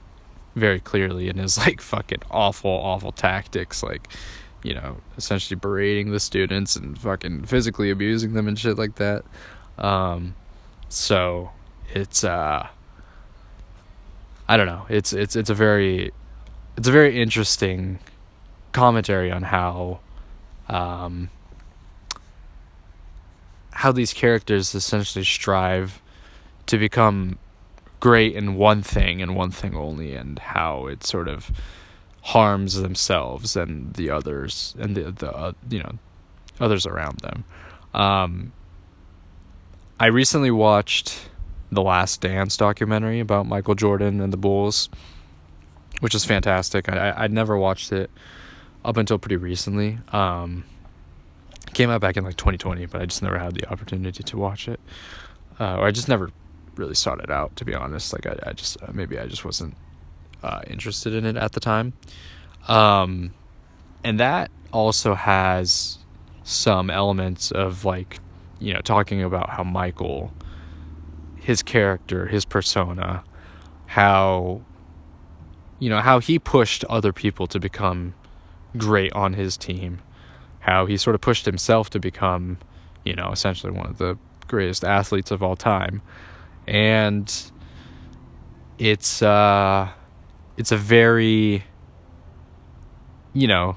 very 0.57 0.81
clearly 0.81 1.29
in 1.29 1.37
his 1.37 1.57
like 1.59 1.81
fucking 1.81 2.23
awful 2.31 2.71
awful 2.71 3.13
tactics 3.13 3.83
like 3.83 4.09
you 4.65 4.75
know 4.75 4.97
essentially 5.17 5.57
berating 5.57 6.11
the 6.11 6.19
students 6.19 6.75
and 6.75 6.99
fucking 6.99 7.45
physically 7.45 7.91
abusing 7.91 8.33
them 8.33 8.49
and 8.49 8.59
shit 8.59 8.77
like 8.77 8.97
that. 8.97 9.25
Um 9.79 10.35
so 10.89 11.51
it's 11.95 12.25
uh 12.25 12.67
I 14.49 14.57
don't 14.57 14.67
know. 14.67 14.87
It's 14.89 15.13
it's 15.13 15.37
it's 15.37 15.51
a 15.51 15.55
very 15.55 16.13
it's 16.77 16.89
a 16.89 16.93
very 16.93 17.21
interesting 17.21 17.99
commentary 18.73 19.31
on 19.31 19.43
how 19.43 20.01
um 20.69 21.31
how 23.73 23.93
these 23.93 24.15
characters 24.15 24.75
essentially 24.75 25.25
strive 25.25 26.01
to 26.65 26.79
become 26.79 27.39
great 28.01 28.35
in 28.35 28.55
one 28.57 28.83
thing 28.83 29.23
and 29.23 29.35
one 29.35 29.51
thing 29.51 29.75
only 29.75 30.15
and 30.15 30.39
how 30.39 30.87
it 30.87 31.05
sort 31.05 31.29
of 31.29 31.51
harms 32.23 32.75
themselves 32.75 33.57
and 33.57 33.95
the 33.95 34.11
others 34.11 34.75
and 34.79 34.97
the 34.97 35.13
the 35.13 35.33
uh, 35.33 35.53
you 35.71 35.79
know 35.79 35.93
others 36.61 36.87
around 36.87 37.19
them. 37.21 37.45
Um, 37.95 38.53
I 39.99 40.07
recently 40.07 40.51
watched 40.51 41.31
the 41.71 41.83
Last 41.83 42.21
Dance 42.21 42.57
documentary 42.57 43.21
about 43.21 43.47
Michael 43.47 43.75
Jordan 43.75 44.21
and 44.21 44.33
the 44.33 44.37
Bulls 44.37 44.89
which 46.01 46.15
is 46.15 46.25
fantastic. 46.25 46.89
I 46.89 47.15
I'd 47.17 47.33
never 47.33 47.57
watched 47.57 47.93
it 47.93 48.11
up 48.85 48.97
until 48.97 49.19
pretty 49.19 49.37
recently. 49.37 49.99
Um, 50.13 50.65
came 51.73 51.91
out 51.91 52.01
back 52.01 52.17
in 52.17 52.25
like 52.25 52.37
2020 52.37 52.87
but 52.87 53.03
I 53.03 53.07
just 53.07 53.23
never 53.23 53.39
had 53.39 53.55
the 53.55 53.71
opportunity 53.71 54.23
to 54.23 54.37
watch 54.37 54.69
it. 54.69 54.81
Uh, 55.59 55.77
or 55.77 55.87
I 55.87 55.91
just 55.91 56.09
never 56.09 56.31
really 56.77 56.95
sought 56.95 57.21
it 57.21 57.31
out 57.31 57.57
to 57.57 57.65
be 57.65 57.75
honest. 57.75 58.13
Like 58.13 58.27
i, 58.27 58.37
I 58.45 58.53
just 58.53 58.81
uh, 58.83 58.93
maybe 58.93 59.19
i 59.19 59.27
just 59.27 59.45
wasn't 59.45 59.75
uh, 60.43 60.63
interested 60.67 61.15
in 61.15 61.25
it 61.25 61.37
at 61.37 61.53
the 61.53 61.61
time. 61.61 61.93
Um, 62.69 63.33
and 64.03 64.21
that 64.21 64.51
also 64.73 65.15
has 65.15 65.99
some 66.45 66.91
elements 66.91 67.51
of 67.51 67.85
like 67.85 68.21
you 68.61 68.73
know 68.73 68.81
talking 68.81 69.23
about 69.23 69.51
how 69.51 69.65
michael 69.65 70.33
his 71.37 71.63
character 71.63 72.27
his 72.27 72.45
persona 72.45 73.25
how 73.87 74.61
you 75.81 75.91
know 75.91 76.01
how 76.01 76.21
he 76.21 76.39
pushed 76.39 76.85
other 76.85 77.13
people 77.13 77.47
to 77.49 77.59
become 77.59 78.15
great 78.77 79.13
on 79.13 79.35
his 79.35 79.57
team 79.57 79.99
how 80.61 80.87
he 80.87 80.97
sort 80.97 81.15
of 81.15 81.21
pushed 81.21 81.47
himself 81.47 81.91
to 81.91 81.99
become 81.99 82.59
you 83.05 83.15
know 83.15 83.31
essentially 83.33 83.73
one 83.73 83.87
of 83.87 83.99
the 83.99 84.17
greatest 84.47 84.85
athletes 84.85 85.33
of 85.33 85.43
all 85.43 85.57
time 85.57 86.01
and 86.67 87.53
it's 88.79 89.23
uh 89.23 89.89
it's 90.57 90.73
a 90.73 90.77
very 90.77 91.65
you 93.33 93.47
know 93.47 93.77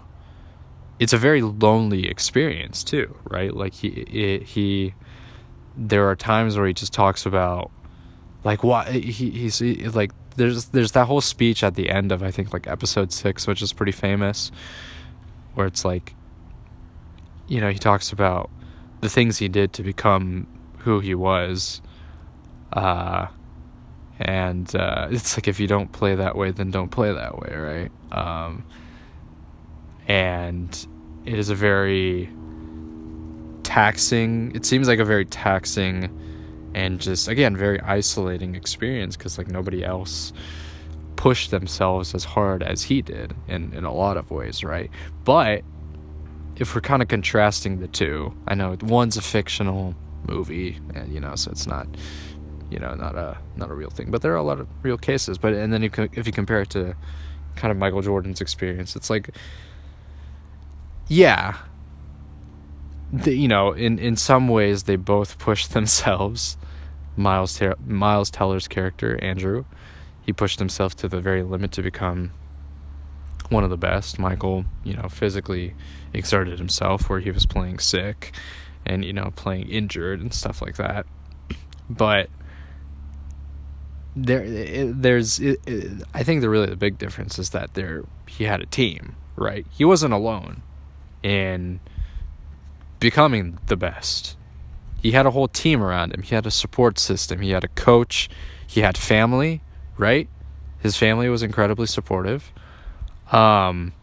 it's 1.00 1.14
a 1.14 1.18
very 1.18 1.42
lonely 1.42 2.08
experience 2.08 2.84
too 2.84 3.16
right? 3.30 3.54
Like 3.54 3.74
he 3.74 3.88
it, 3.88 4.44
he 4.44 4.94
there 5.78 6.10
are 6.10 6.16
times 6.16 6.58
where 6.58 6.68
he 6.68 6.74
just 6.74 6.94
talks 6.94 7.26
about 7.26 7.72
like 8.44 8.64
what 8.64 8.88
he 8.88 9.30
he's 9.30 9.60
he, 9.60 9.88
like 9.90 10.12
there's 10.36 10.66
there's 10.68 10.92
that 10.94 11.06
whole 11.06 11.22
speech 11.22 11.64
at 11.64 11.76
the 11.76 11.90
end 11.90 12.12
of 12.12 12.24
I 12.24 12.32
think 12.32 12.54
like 12.54 12.68
episode 12.68 13.12
6 13.12 13.48
which 13.48 13.62
is 13.62 13.74
pretty 13.74 13.92
famous 13.92 14.52
where 15.54 15.68
it's 15.68 15.86
like 15.86 16.16
you 17.48 17.62
know 17.62 17.70
he 17.70 17.80
talks 17.80 18.12
about 18.12 18.50
the 19.02 19.10
things 19.10 19.38
he 19.38 19.48
did 19.48 19.74
to 19.74 19.84
become 19.84 20.48
who 20.80 21.00
he 21.00 21.16
was 21.16 21.82
uh, 22.74 23.28
and 24.20 24.74
uh, 24.76 25.08
it's 25.12 25.38
like 25.38 25.48
if 25.48 25.60
you 25.60 25.68
don't 25.68 25.92
play 25.92 26.16
that 26.16 26.36
way, 26.36 26.52
then 26.52 26.72
don't 26.72 26.90
play 26.90 27.14
that 27.14 27.40
way, 27.40 27.56
right? 27.56 27.92
Um, 28.12 28.64
and 30.08 30.88
it 31.26 31.38
is 31.38 31.50
a 31.50 31.56
very 31.56 32.30
taxing. 33.64 34.54
It 34.56 34.66
seems 34.66 34.88
like 34.88 35.00
a 35.00 35.06
very 35.06 35.26
taxing 35.26 36.16
and 36.76 37.00
just 37.00 37.28
again 37.28 37.58
very 37.58 37.80
isolating 37.82 38.56
experience 38.56 39.18
because 39.18 39.38
like 39.38 39.48
nobody 39.48 39.84
else 39.84 40.34
pushed 41.16 41.52
themselves 41.52 42.14
as 42.14 42.24
hard 42.24 42.62
as 42.62 42.84
he 42.84 43.02
did 43.02 43.36
in 43.48 43.74
in 43.74 43.86
a 43.86 43.94
lot 43.94 44.18
of 44.18 44.32
ways, 44.32 44.64
right? 44.64 44.90
But 45.24 45.64
if 46.58 46.76
we're 46.76 46.82
kind 46.82 47.02
of 47.02 47.08
contrasting 47.08 47.80
the 47.80 47.88
two, 47.88 48.34
I 48.48 48.56
know 48.56 48.78
one's 48.82 49.18
a 49.18 49.22
fictional 49.22 49.96
movie, 50.28 50.80
and 50.94 51.14
you 51.14 51.20
know, 51.20 51.36
so 51.36 51.52
it's 51.52 51.68
not 51.68 51.88
you 52.70 52.80
know, 52.80 52.94
not 52.94 53.16
a 53.16 53.38
not 53.56 53.70
a 53.70 53.74
real 53.74 53.90
thing. 53.90 54.12
But 54.12 54.22
there 54.22 54.32
are 54.34 54.38
a 54.38 54.44
lot 54.44 54.60
of 54.60 54.68
real 54.84 54.98
cases. 54.98 55.38
But 55.38 55.54
and 55.54 55.74
then 55.74 55.84
you, 55.84 55.92
if 56.14 56.26
you 56.26 56.34
compare 56.34 56.62
it 56.62 56.70
to 56.72 56.96
kind 57.56 57.72
of 57.72 57.78
Michael 57.78 58.02
Jordan's 58.02 58.42
experience, 58.42 58.96
it's 58.96 59.10
like, 59.10 59.30
yeah, 61.08 61.58
the, 63.12 63.34
you 63.36 63.48
know, 63.48 63.74
in 63.74 64.00
in 64.00 64.16
some 64.16 64.48
ways 64.48 64.84
they 64.84 64.96
both 64.96 65.38
push 65.38 65.68
themselves. 65.78 66.58
Miles 67.16 67.58
Ter- 67.58 67.76
Miles 67.86 68.32
Teller's 68.32 68.70
character 68.70 69.22
Andrew, 69.22 69.66
he 70.22 70.32
pushed 70.32 70.60
himself 70.60 70.96
to 70.98 71.10
the 71.10 71.20
very 71.20 71.44
limit 71.44 71.74
to 71.74 71.82
become 71.82 72.32
one 73.50 73.66
of 73.66 73.70
the 73.70 73.78
best. 73.78 74.20
Michael, 74.20 74.64
you 74.86 74.94
know, 74.94 75.10
physically 75.10 75.76
exerted 76.14 76.60
himself 76.60 77.10
where 77.10 77.20
he 77.20 77.32
was 77.32 77.46
playing 77.46 77.80
sick 77.80 78.34
and 78.86 79.04
you 79.04 79.12
know 79.12 79.32
playing 79.36 79.68
injured 79.70 80.22
and 80.22 80.34
stuff 80.34 80.62
like 80.62 80.78
that. 80.78 81.06
But 81.90 82.30
there 84.16 84.92
there's 84.92 85.40
I 86.14 86.24
think 86.24 86.42
the 86.42 86.50
really 86.50 86.68
the 86.68 86.76
big 86.76 86.98
difference 86.98 87.38
is 87.40 87.52
that 87.52 87.74
there 87.74 88.04
he 88.28 88.46
had 88.46 88.62
a 88.62 88.66
team, 88.66 89.16
right? 89.36 89.66
He 89.70 89.86
wasn't 89.86 90.14
alone 90.14 90.62
in 91.24 91.80
becoming 93.00 93.60
the 93.68 93.78
best. 93.78 94.36
He 95.02 95.12
had 95.12 95.26
a 95.26 95.32
whole 95.32 95.48
team 95.48 95.82
around 95.82 96.14
him. 96.14 96.24
He 96.24 96.36
had 96.36 96.46
a 96.46 96.52
support 96.52 97.00
system. 97.00 97.40
He 97.40 97.52
had 97.52 97.64
a 97.64 97.70
coach. 97.70 98.30
He 98.68 98.82
had 98.82 98.98
family, 98.98 99.62
right? 99.98 100.28
His 100.80 100.98
family 100.98 101.30
was 101.30 101.44
incredibly 101.44 101.88
supportive. 101.88 102.52
Um 103.32 103.94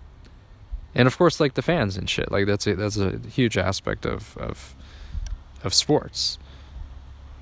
and 0.94 1.06
of 1.06 1.18
course 1.18 1.40
like 1.40 1.54
the 1.54 1.62
fans 1.62 1.96
and 1.96 2.08
shit. 2.08 2.30
Like 2.30 2.46
that's 2.46 2.66
a 2.66 2.74
that's 2.74 2.96
a 2.96 3.18
huge 3.28 3.58
aspect 3.58 4.06
of 4.06 4.36
of 4.38 4.74
of 5.64 5.74
sports. 5.74 6.38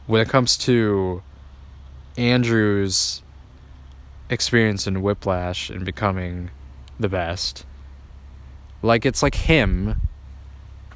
When 0.07 0.21
it 0.21 0.29
comes 0.29 0.57
to 0.59 1.23
Andrew's 2.17 3.23
experience 4.31 4.87
in 4.87 5.03
Whiplash 5.03 5.71
and 5.71 5.85
becoming 5.85 6.51
the 6.99 7.09
best. 7.09 7.65
Like 8.83 9.05
it's 9.05 9.23
like 9.23 9.35
him 9.35 10.01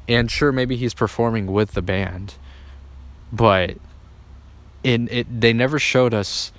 and 0.09 0.31
sure 0.31 0.51
maybe 0.51 0.77
he's 0.77 0.95
performing 0.95 1.47
with 1.47 1.73
the 1.73 1.83
band 1.83 2.35
but 3.33 3.77
in 4.83 5.09
it 5.11 5.41
they 5.41 5.53
never 5.53 5.79
showed 5.79 6.15
us 6.15 6.51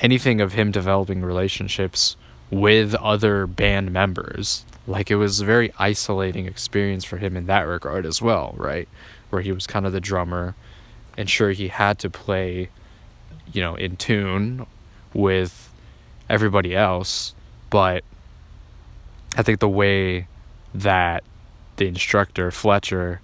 anything 0.00 0.40
of 0.40 0.52
him 0.52 0.70
developing 0.70 1.22
relationships 1.22 2.16
with 2.50 2.94
other 2.96 3.46
band 3.46 3.90
members 3.92 4.64
like 4.86 5.10
it 5.10 5.16
was 5.16 5.40
a 5.40 5.44
very 5.44 5.72
isolating 5.78 6.46
experience 6.46 7.04
for 7.04 7.16
him 7.16 7.36
in 7.36 7.46
that 7.46 7.62
regard 7.62 8.06
as 8.06 8.22
well 8.22 8.54
right 8.56 8.88
where 9.30 9.42
he 9.42 9.52
was 9.52 9.66
kind 9.66 9.86
of 9.86 9.92
the 9.92 10.00
drummer 10.00 10.54
and 11.16 11.28
sure 11.28 11.50
he 11.50 11.68
had 11.68 11.98
to 11.98 12.08
play 12.08 12.68
you 13.52 13.60
know, 13.62 13.74
in 13.74 13.96
tune 13.96 14.66
with 15.14 15.72
everybody 16.28 16.74
else. 16.74 17.34
But 17.70 18.04
I 19.36 19.42
think 19.42 19.60
the 19.60 19.68
way 19.68 20.26
that 20.74 21.24
the 21.76 21.86
instructor, 21.86 22.50
Fletcher, 22.50 23.20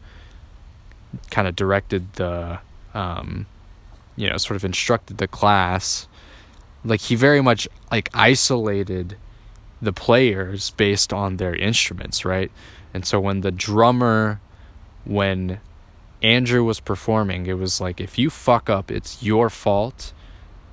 kind 1.30 1.48
of 1.48 1.56
directed 1.56 2.12
the, 2.14 2.58
um, 2.94 3.46
you 4.16 4.28
know, 4.28 4.36
sort 4.36 4.56
of 4.56 4.64
instructed 4.64 5.18
the 5.18 5.28
class, 5.28 6.08
like 6.84 7.00
he 7.00 7.14
very 7.14 7.40
much 7.40 7.68
like 7.90 8.08
isolated 8.14 9.16
the 9.80 9.92
players 9.92 10.70
based 10.70 11.12
on 11.12 11.36
their 11.36 11.54
instruments, 11.54 12.24
right? 12.24 12.50
And 12.92 13.06
so 13.06 13.20
when 13.20 13.42
the 13.42 13.50
drummer, 13.50 14.40
when 15.04 15.60
Andrew 16.22 16.64
was 16.64 16.80
performing, 16.80 17.46
it 17.46 17.54
was 17.58 17.80
like 17.80 18.00
if 18.00 18.18
you 18.18 18.30
fuck 18.30 18.68
up, 18.70 18.90
it's 18.90 19.22
your 19.22 19.50
fault 19.50 20.12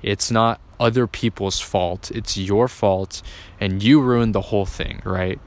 It's 0.01 0.29
not 0.31 0.61
other 0.79 1.07
people's 1.07 1.59
fault. 1.59 2.11
It's 2.11 2.37
your 2.37 2.67
fault 2.67 3.21
and 3.59 3.81
you 3.81 4.01
ruined 4.01 4.35
the 4.35 4.41
whole 4.41 4.65
thing, 4.65 5.01
right? 5.05 5.39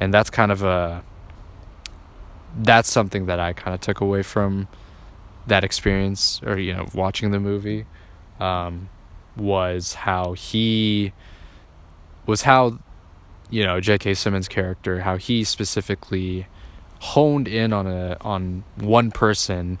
And 0.00 0.12
that's 0.14 0.30
kind 0.30 0.52
of 0.52 0.62
a 0.62 1.04
that's 2.56 2.90
something 2.90 3.26
that 3.26 3.40
I 3.40 3.52
kind 3.52 3.74
of 3.74 3.80
took 3.80 4.00
away 4.00 4.22
from 4.22 4.68
that 5.46 5.64
experience 5.64 6.40
or 6.44 6.58
you 6.58 6.72
know 6.72 6.86
watching 6.94 7.30
the 7.32 7.40
movie 7.40 7.86
um, 8.40 8.88
was 9.36 9.94
how 9.94 10.34
he 10.34 11.12
was 12.26 12.42
how 12.42 12.78
you 13.50 13.64
know 13.64 13.80
J.K. 13.80 14.14
Simmons' 14.14 14.48
character 14.48 15.00
how 15.00 15.16
he 15.16 15.44
specifically 15.44 16.46
honed 17.04 17.46
in 17.46 17.72
on 17.72 17.86
a 17.86 18.16
on 18.22 18.64
one 18.76 19.10
person 19.10 19.78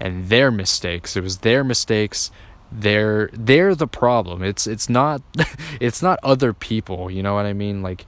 and 0.00 0.28
their 0.30 0.50
mistakes. 0.50 1.16
It 1.16 1.22
was 1.22 1.38
their 1.38 1.62
mistakes. 1.62 2.30
They're 2.70 3.28
they're 3.34 3.74
the 3.74 3.86
problem. 3.86 4.42
It's 4.42 4.66
it's 4.66 4.88
not 4.88 5.22
it's 5.80 6.02
not 6.02 6.18
other 6.22 6.52
people. 6.52 7.10
You 7.10 7.22
know 7.22 7.34
what 7.34 7.44
I 7.44 7.52
mean? 7.52 7.82
Like 7.82 8.06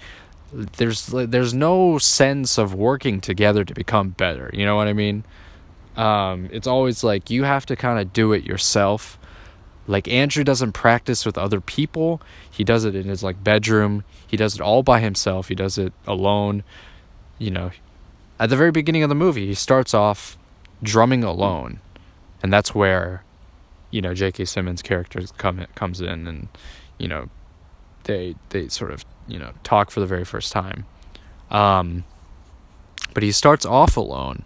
there's 0.53 1.07
there's 1.07 1.53
no 1.53 1.99
sense 1.99 2.57
of 2.57 2.75
working 2.75 3.21
together 3.21 3.65
to 3.65 3.75
become 3.75 4.11
better. 4.11 4.51
You 4.55 4.65
know 4.65 4.77
what 4.77 4.89
I 4.89 4.95
mean? 4.95 5.25
Um, 5.97 6.49
it's 6.51 6.67
always 6.67 7.05
like 7.05 7.31
you 7.31 7.45
have 7.45 7.67
to 7.67 7.77
kind 7.77 7.99
of 8.01 8.13
do 8.13 8.33
it 8.33 8.45
yourself. 8.45 9.19
Like 9.87 10.09
Andrew 10.09 10.43
doesn't 10.43 10.73
practice 10.73 11.27
with 11.27 11.37
other 11.37 11.61
people. 11.61 12.23
He 12.51 12.65
does 12.65 12.87
it 12.87 12.95
in 12.95 13.05
his 13.05 13.23
like 13.23 13.45
bedroom. 13.45 14.05
He 14.27 14.39
does 14.39 14.55
it 14.55 14.63
all 14.63 14.83
by 14.83 15.01
himself. 15.01 15.49
He 15.49 15.55
does 15.55 15.77
it 15.77 15.93
alone. 16.07 16.65
You 17.39 17.51
know, 17.51 17.71
at 18.45 18.51
the 18.51 18.57
very 18.57 18.71
beginning 18.71 19.03
of 19.03 19.09
the 19.09 19.15
movie, 19.15 19.47
he 19.47 19.55
starts 19.55 19.95
off 19.95 20.37
drumming 20.83 21.25
alone, 21.25 21.81
and 22.43 22.53
that's 22.53 22.75
where, 22.75 23.25
you 23.91 24.03
know, 24.03 24.13
J.K. 24.13 24.45
Simmons' 24.45 24.83
character 24.83 25.23
come 25.39 25.65
comes 25.75 26.03
in, 26.03 26.29
and 26.29 26.49
you 26.99 27.09
know, 27.09 27.31
they 28.05 28.35
they 28.51 28.69
sort 28.69 28.91
of 28.91 29.07
you 29.27 29.39
know 29.39 29.53
talk 29.63 29.91
for 29.91 30.01
the 30.01 30.07
very 30.07 30.27
first 30.27 30.53
time. 30.53 30.85
Um, 31.51 32.05
but 33.15 33.23
he 33.23 33.33
starts 33.33 33.65
off 33.65 33.97
alone, 33.97 34.45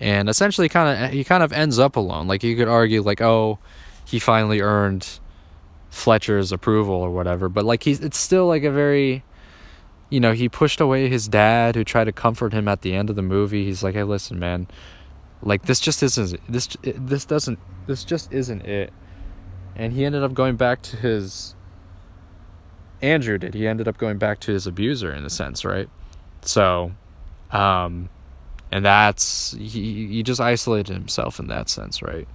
and 0.00 0.28
essentially 0.28 0.68
kind 0.68 1.04
of 1.04 1.12
he 1.12 1.22
kind 1.22 1.44
of 1.44 1.52
ends 1.52 1.78
up 1.78 1.94
alone. 1.94 2.26
Like 2.26 2.42
you 2.42 2.56
could 2.56 2.68
argue 2.68 3.00
like 3.00 3.20
oh, 3.20 3.60
he 4.04 4.18
finally 4.18 4.60
earned 4.60 5.20
Fletcher's 5.88 6.50
approval 6.50 6.96
or 6.96 7.12
whatever, 7.12 7.48
but 7.48 7.64
like 7.64 7.84
he's 7.84 8.00
it's 8.00 8.18
still 8.18 8.48
like 8.48 8.64
a 8.64 8.72
very 8.72 9.22
you 10.14 10.20
know, 10.20 10.32
he 10.32 10.48
pushed 10.48 10.80
away 10.80 11.08
his 11.08 11.26
dad 11.26 11.74
who 11.74 11.82
tried 11.82 12.04
to 12.04 12.12
comfort 12.12 12.52
him 12.52 12.68
at 12.68 12.82
the 12.82 12.94
end 12.94 13.10
of 13.10 13.16
the 13.16 13.22
movie. 13.22 13.64
He's 13.64 13.82
like, 13.82 13.96
"Hey, 13.96 14.04
listen, 14.04 14.38
man. 14.38 14.68
Like 15.42 15.62
this 15.62 15.80
just 15.80 16.04
isn't 16.04 16.40
this 16.48 16.68
this 16.82 17.24
doesn't 17.24 17.58
this 17.88 18.04
just 18.04 18.32
isn't 18.32 18.62
it." 18.62 18.92
And 19.74 19.92
he 19.92 20.04
ended 20.04 20.22
up 20.22 20.32
going 20.32 20.54
back 20.54 20.82
to 20.82 20.96
his 20.96 21.56
Andrew 23.02 23.38
did. 23.38 23.54
He 23.54 23.66
ended 23.66 23.88
up 23.88 23.98
going 23.98 24.18
back 24.18 24.38
to 24.40 24.52
his 24.52 24.68
abuser 24.68 25.12
in 25.12 25.24
a 25.24 25.30
sense, 25.30 25.64
right? 25.64 25.88
So, 26.42 26.92
um, 27.50 28.08
and 28.70 28.84
that's 28.84 29.50
he 29.58 30.06
he 30.06 30.22
just 30.22 30.40
isolated 30.40 30.92
himself 30.94 31.40
in 31.40 31.48
that 31.48 31.68
sense, 31.68 32.02
right? 32.02 32.28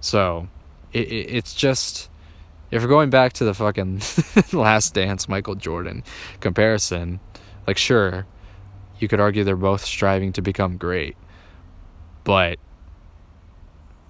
So, 0.00 0.48
it, 0.92 1.10
it 1.10 1.34
it's 1.34 1.54
just 1.54 2.10
if 2.72 2.82
we're 2.82 2.88
going 2.88 3.10
back 3.10 3.34
to 3.34 3.44
the 3.44 3.54
fucking 3.54 4.02
Last 4.52 4.94
Dance 4.94 5.28
Michael 5.28 5.54
Jordan 5.54 6.02
comparison, 6.40 7.20
like 7.66 7.78
sure, 7.78 8.26
you 8.98 9.06
could 9.06 9.20
argue 9.20 9.44
they're 9.44 9.54
both 9.54 9.84
striving 9.84 10.32
to 10.32 10.42
become 10.42 10.76
great, 10.76 11.16
but 12.24 12.58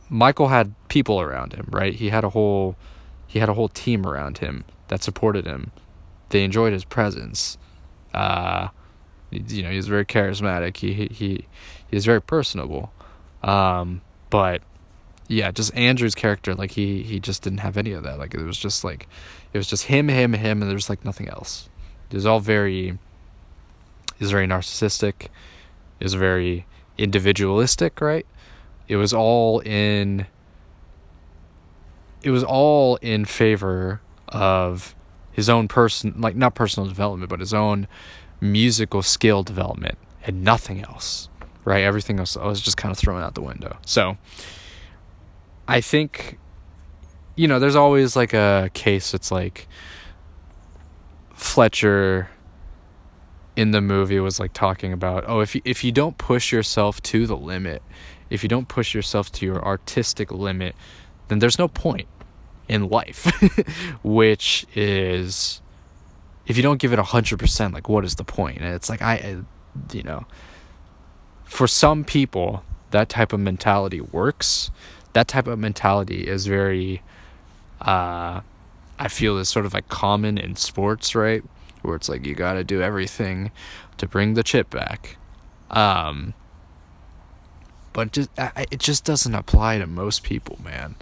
Michael 0.09 0.48
had 0.48 0.75
people 0.88 1.20
around 1.20 1.53
him, 1.53 1.68
right? 1.70 1.94
He 1.94 2.09
had 2.09 2.25
a 2.25 2.31
whole 2.31 2.77
he 3.27 3.38
had 3.38 3.51
a 3.51 3.55
whole 3.55 3.68
team 3.68 4.07
around 4.07 4.38
him 4.38 4.64
that 4.88 5.03
supported 5.03 5.44
him 5.44 5.72
they 6.33 6.42
enjoyed 6.42 6.72
his 6.72 6.85
presence. 6.85 7.57
Uh, 8.12 8.68
you 9.31 9.62
know, 9.62 9.70
he's 9.70 9.87
very 9.87 10.05
charismatic. 10.05 10.79
He 10.79 10.92
he 10.94 11.07
he, 11.07 11.46
he 11.88 11.96
was 11.96 12.05
very 12.05 12.20
personable. 12.20 12.92
Um, 13.42 14.01
but 14.31 14.62
yeah, 15.32 15.50
just 15.50 15.74
Andrew's 15.74 16.14
character, 16.14 16.54
like 16.54 16.72
he 16.72 17.02
he 17.02 17.18
just 17.18 17.42
didn't 17.42 17.58
have 17.60 17.76
any 17.76 17.92
of 17.92 18.02
that. 18.02 18.18
Like 18.18 18.34
it 18.34 18.42
was 18.42 18.58
just 18.58 18.84
like 18.84 19.08
it 19.52 19.58
was 19.58 19.66
just 19.66 19.84
him, 19.84 20.08
him, 20.08 20.34
him, 20.34 20.60
and 20.60 20.70
there 20.70 20.76
was 20.76 20.90
like 20.90 21.04
nothing 21.04 21.28
else. 21.28 21.68
It 22.10 22.16
was 22.16 22.26
all 22.26 22.40
very. 22.40 22.98
Was 24.20 24.30
very 24.30 24.46
narcissistic. 24.46 25.28
Was 26.00 26.14
very 26.14 26.66
individualistic, 26.96 28.00
right? 28.00 28.26
It 28.86 28.96
was 28.96 29.12
all 29.12 29.60
in. 29.60 30.26
It 32.22 32.30
was 32.30 32.44
all 32.44 32.96
in 32.96 33.24
favor 33.24 34.00
of 34.28 34.94
his 35.32 35.48
own 35.48 35.66
person 35.66 36.14
like 36.18 36.36
not 36.36 36.54
personal 36.54 36.88
development 36.88 37.28
but 37.28 37.40
his 37.40 37.54
own 37.54 37.88
musical 38.40 39.02
skill 39.02 39.42
development 39.42 39.96
and 40.24 40.44
nothing 40.44 40.82
else 40.82 41.28
right 41.64 41.82
everything 41.82 42.18
else 42.18 42.36
was 42.36 42.60
just 42.60 42.76
kind 42.76 42.92
of 42.92 42.98
thrown 42.98 43.22
out 43.22 43.34
the 43.34 43.42
window 43.42 43.76
so 43.84 44.16
i 45.72 45.80
think 45.80 46.38
you 47.37 47.48
know 47.48 47.58
there's 47.58 47.76
always 47.76 48.14
like 48.16 48.32
a 48.32 48.70
case 48.74 49.14
it's 49.14 49.30
like 49.30 49.66
fletcher 51.35 52.28
in 53.56 53.70
the 53.72 53.80
movie 53.80 54.18
was 54.20 54.38
like 54.38 54.52
talking 54.52 54.92
about 54.92 55.24
oh 55.26 55.40
if 55.40 55.54
you, 55.54 55.61
if 55.64 55.82
you 55.85 55.92
don't 55.92 56.16
push 56.18 56.52
yourself 56.52 57.02
to 57.02 57.26
the 57.26 57.37
limit 57.37 57.82
if 58.30 58.42
you 58.42 58.48
don't 58.48 58.68
push 58.68 58.94
yourself 58.94 59.30
to 59.32 59.44
your 59.44 59.62
artistic 59.64 60.30
limit 60.30 60.74
then 61.28 61.38
there's 61.38 61.58
no 61.58 61.68
point 61.68 62.08
in 62.68 62.88
life, 62.88 63.30
which 64.02 64.66
is 64.74 65.61
if 66.46 66.56
you 66.56 66.62
don't 66.62 66.78
give 66.80 66.92
it 66.92 66.98
100%, 66.98 67.72
like 67.72 67.88
what 67.88 68.04
is 68.04 68.16
the 68.16 68.24
point? 68.24 68.58
And 68.58 68.74
it's 68.74 68.88
like 68.88 69.02
I 69.02 69.38
you 69.92 70.02
know, 70.02 70.26
for 71.44 71.66
some 71.66 72.04
people 72.04 72.64
that 72.90 73.08
type 73.08 73.32
of 73.32 73.40
mentality 73.40 74.00
works. 74.00 74.70
That 75.12 75.29
type 75.29 75.46
of 75.46 75.59
mentality 75.59 76.27
is 76.27 76.46
very 76.46 77.03
uh 77.81 78.40
I 78.98 79.09
feel 79.09 79.38
is 79.38 79.48
sort 79.48 79.66
of 79.66 79.75
like 79.75 79.88
common 79.88 80.38
in 80.38 80.57
sports, 80.57 81.14
right? 81.14 81.42
Where 81.83 81.96
it's 81.96 82.09
like 82.09 82.25
you 82.25 82.35
got 82.35 82.55
to 82.55 82.64
do 82.64 82.81
everything 82.81 83.51
to 83.98 84.07
bring 84.07 84.35
the 84.35 84.42
chip 84.42 84.70
back. 84.70 85.16
Um 85.70 86.35
but 87.92 88.12
just 88.12 88.31
it 88.70 88.79
just 88.79 89.05
doesn't 89.05 89.35
apply 89.35 89.79
to 89.79 89.87
most 89.87 90.22
people, 90.22 90.59
man. 90.64 90.96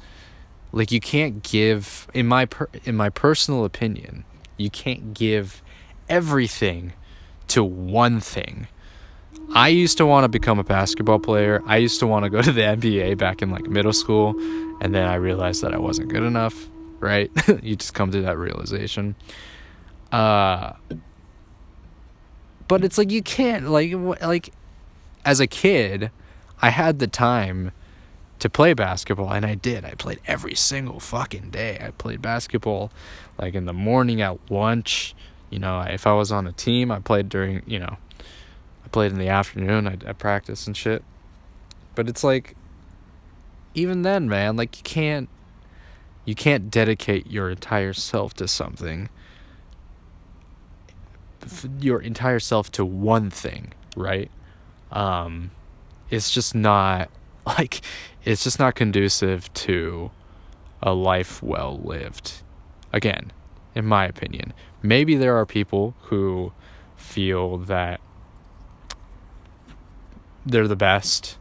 Like 0.73 0.91
you 0.93 1.01
can't 1.01 1.43
give 1.43 2.09
in 2.15 2.27
my 2.27 2.47
per, 2.47 2.69
in 2.85 2.97
my 2.97 3.11
personal 3.11 3.65
opinion, 3.65 4.25
you 4.57 4.71
can't 4.71 5.15
give 5.15 5.63
everything 6.09 6.93
to 7.49 7.65
one 7.65 8.21
thing. 8.21 8.69
I 9.53 9.69
used 9.69 9.99
to 9.99 10.07
want 10.07 10.25
to 10.25 10.29
become 10.29 10.59
a 10.59 10.65
basketball 10.65 11.19
player. 11.19 11.63
I 11.67 11.79
used 11.79 11.99
to 12.01 12.07
want 12.07 12.25
to 12.25 12.31
go 12.31 12.41
to 12.41 12.53
the 12.53 12.61
NBA 12.77 13.19
back 13.19 13.43
in 13.43 13.51
like 13.51 13.67
middle 13.69 13.93
school, 13.93 14.35
and 14.81 14.95
then 14.95 15.09
I 15.09 15.15
realized 15.17 15.63
that 15.63 15.75
I 15.75 15.79
wasn't 15.79 16.09
good 16.09 16.23
enough, 16.23 16.69
right? 17.01 17.31
you 17.63 17.77
just 17.77 17.95
come 17.95 18.11
to 18.13 18.21
that 18.23 18.39
realization. 18.39 19.15
Uh 20.13 20.73
but 22.67 22.85
it's 22.85 22.99
like 22.99 23.11
you 23.11 23.23
can't 23.23 23.69
like 23.69 23.93
like 24.23 24.53
as 25.25 25.41
a 25.41 25.47
kid, 25.47 26.11
I 26.63 26.71
had 26.71 26.99
the 27.01 27.07
time 27.09 27.73
to 28.39 28.49
play 28.49 28.75
basketball 28.75 29.33
and 29.33 29.45
I 29.45 29.55
did. 29.55 29.85
I 29.85 29.95
played 29.95 30.21
every 30.27 30.55
single 30.55 31.01
fucking 31.01 31.51
day. 31.51 31.79
I 31.81 31.91
played 31.91 32.23
basketball 32.23 32.91
like 33.39 33.55
in 33.55 33.67
the 33.67 33.73
morning 33.73 34.21
at 34.21 34.39
lunch. 34.51 35.15
You 35.51 35.59
know, 35.59 35.81
if 35.81 36.07
I 36.07 36.13
was 36.13 36.31
on 36.31 36.47
a 36.47 36.53
team, 36.53 36.91
I 36.91 37.01
played 37.01 37.29
during, 37.29 37.63
you 37.67 37.81
know, 37.81 37.97
played 38.93 39.13
in 39.13 39.19
the 39.19 39.29
afternoon. 39.29 39.87
I, 39.87 39.97
I 40.09 40.41
and 40.67 40.77
shit. 40.77 41.03
But 41.95 42.09
it's 42.09 42.25
like 42.25 42.57
even 43.75 44.03
then, 44.03 44.29
man, 44.29 44.57
like 44.57 44.77
you 44.79 44.83
can't 44.83 45.29
you 46.25 46.35
can't 46.35 46.71
dedicate 46.71 47.31
your 47.31 47.51
entire 47.51 47.93
self 47.93 48.35
to 48.35 48.47
something 48.47 49.09
your 51.81 52.01
entire 52.03 52.39
self 52.39 52.71
to 52.73 52.85
one 52.85 53.31
thing, 53.31 53.73
right? 53.97 54.31
Um 54.93 55.51
it's 56.11 56.31
just 56.31 56.55
not 56.55 57.11
like 57.47 57.81
it's 58.25 58.45
just 58.45 58.59
not 58.59 58.75
conducive 58.75 59.53
to 59.55 60.11
a 60.83 60.93
life 60.93 61.43
well 61.43 61.81
lived. 61.83 62.43
Again, 62.93 63.33
in 63.75 63.87
my 63.87 64.05
opinion, 64.05 64.53
maybe 64.83 65.17
there 65.17 65.37
are 65.37 65.47
people 65.47 65.95
who 66.03 66.53
feel 66.97 67.59
that 67.59 68.01
they're 70.47 70.69
the 70.69 70.77
best 70.77 71.39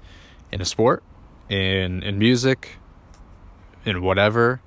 in 0.51 0.61
a 0.61 0.65
sport, 0.65 1.03
in 1.49 2.03
in 2.03 2.19
music, 2.19 2.77
in 3.85 4.01
whatever, 4.01 4.61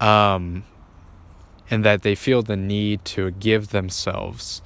um, 0.00 0.64
and 1.70 1.84
that 1.84 2.02
they 2.02 2.14
feel 2.14 2.42
the 2.42 2.56
need 2.56 3.04
to 3.04 3.30
give 3.32 3.68
themselves, 3.68 4.62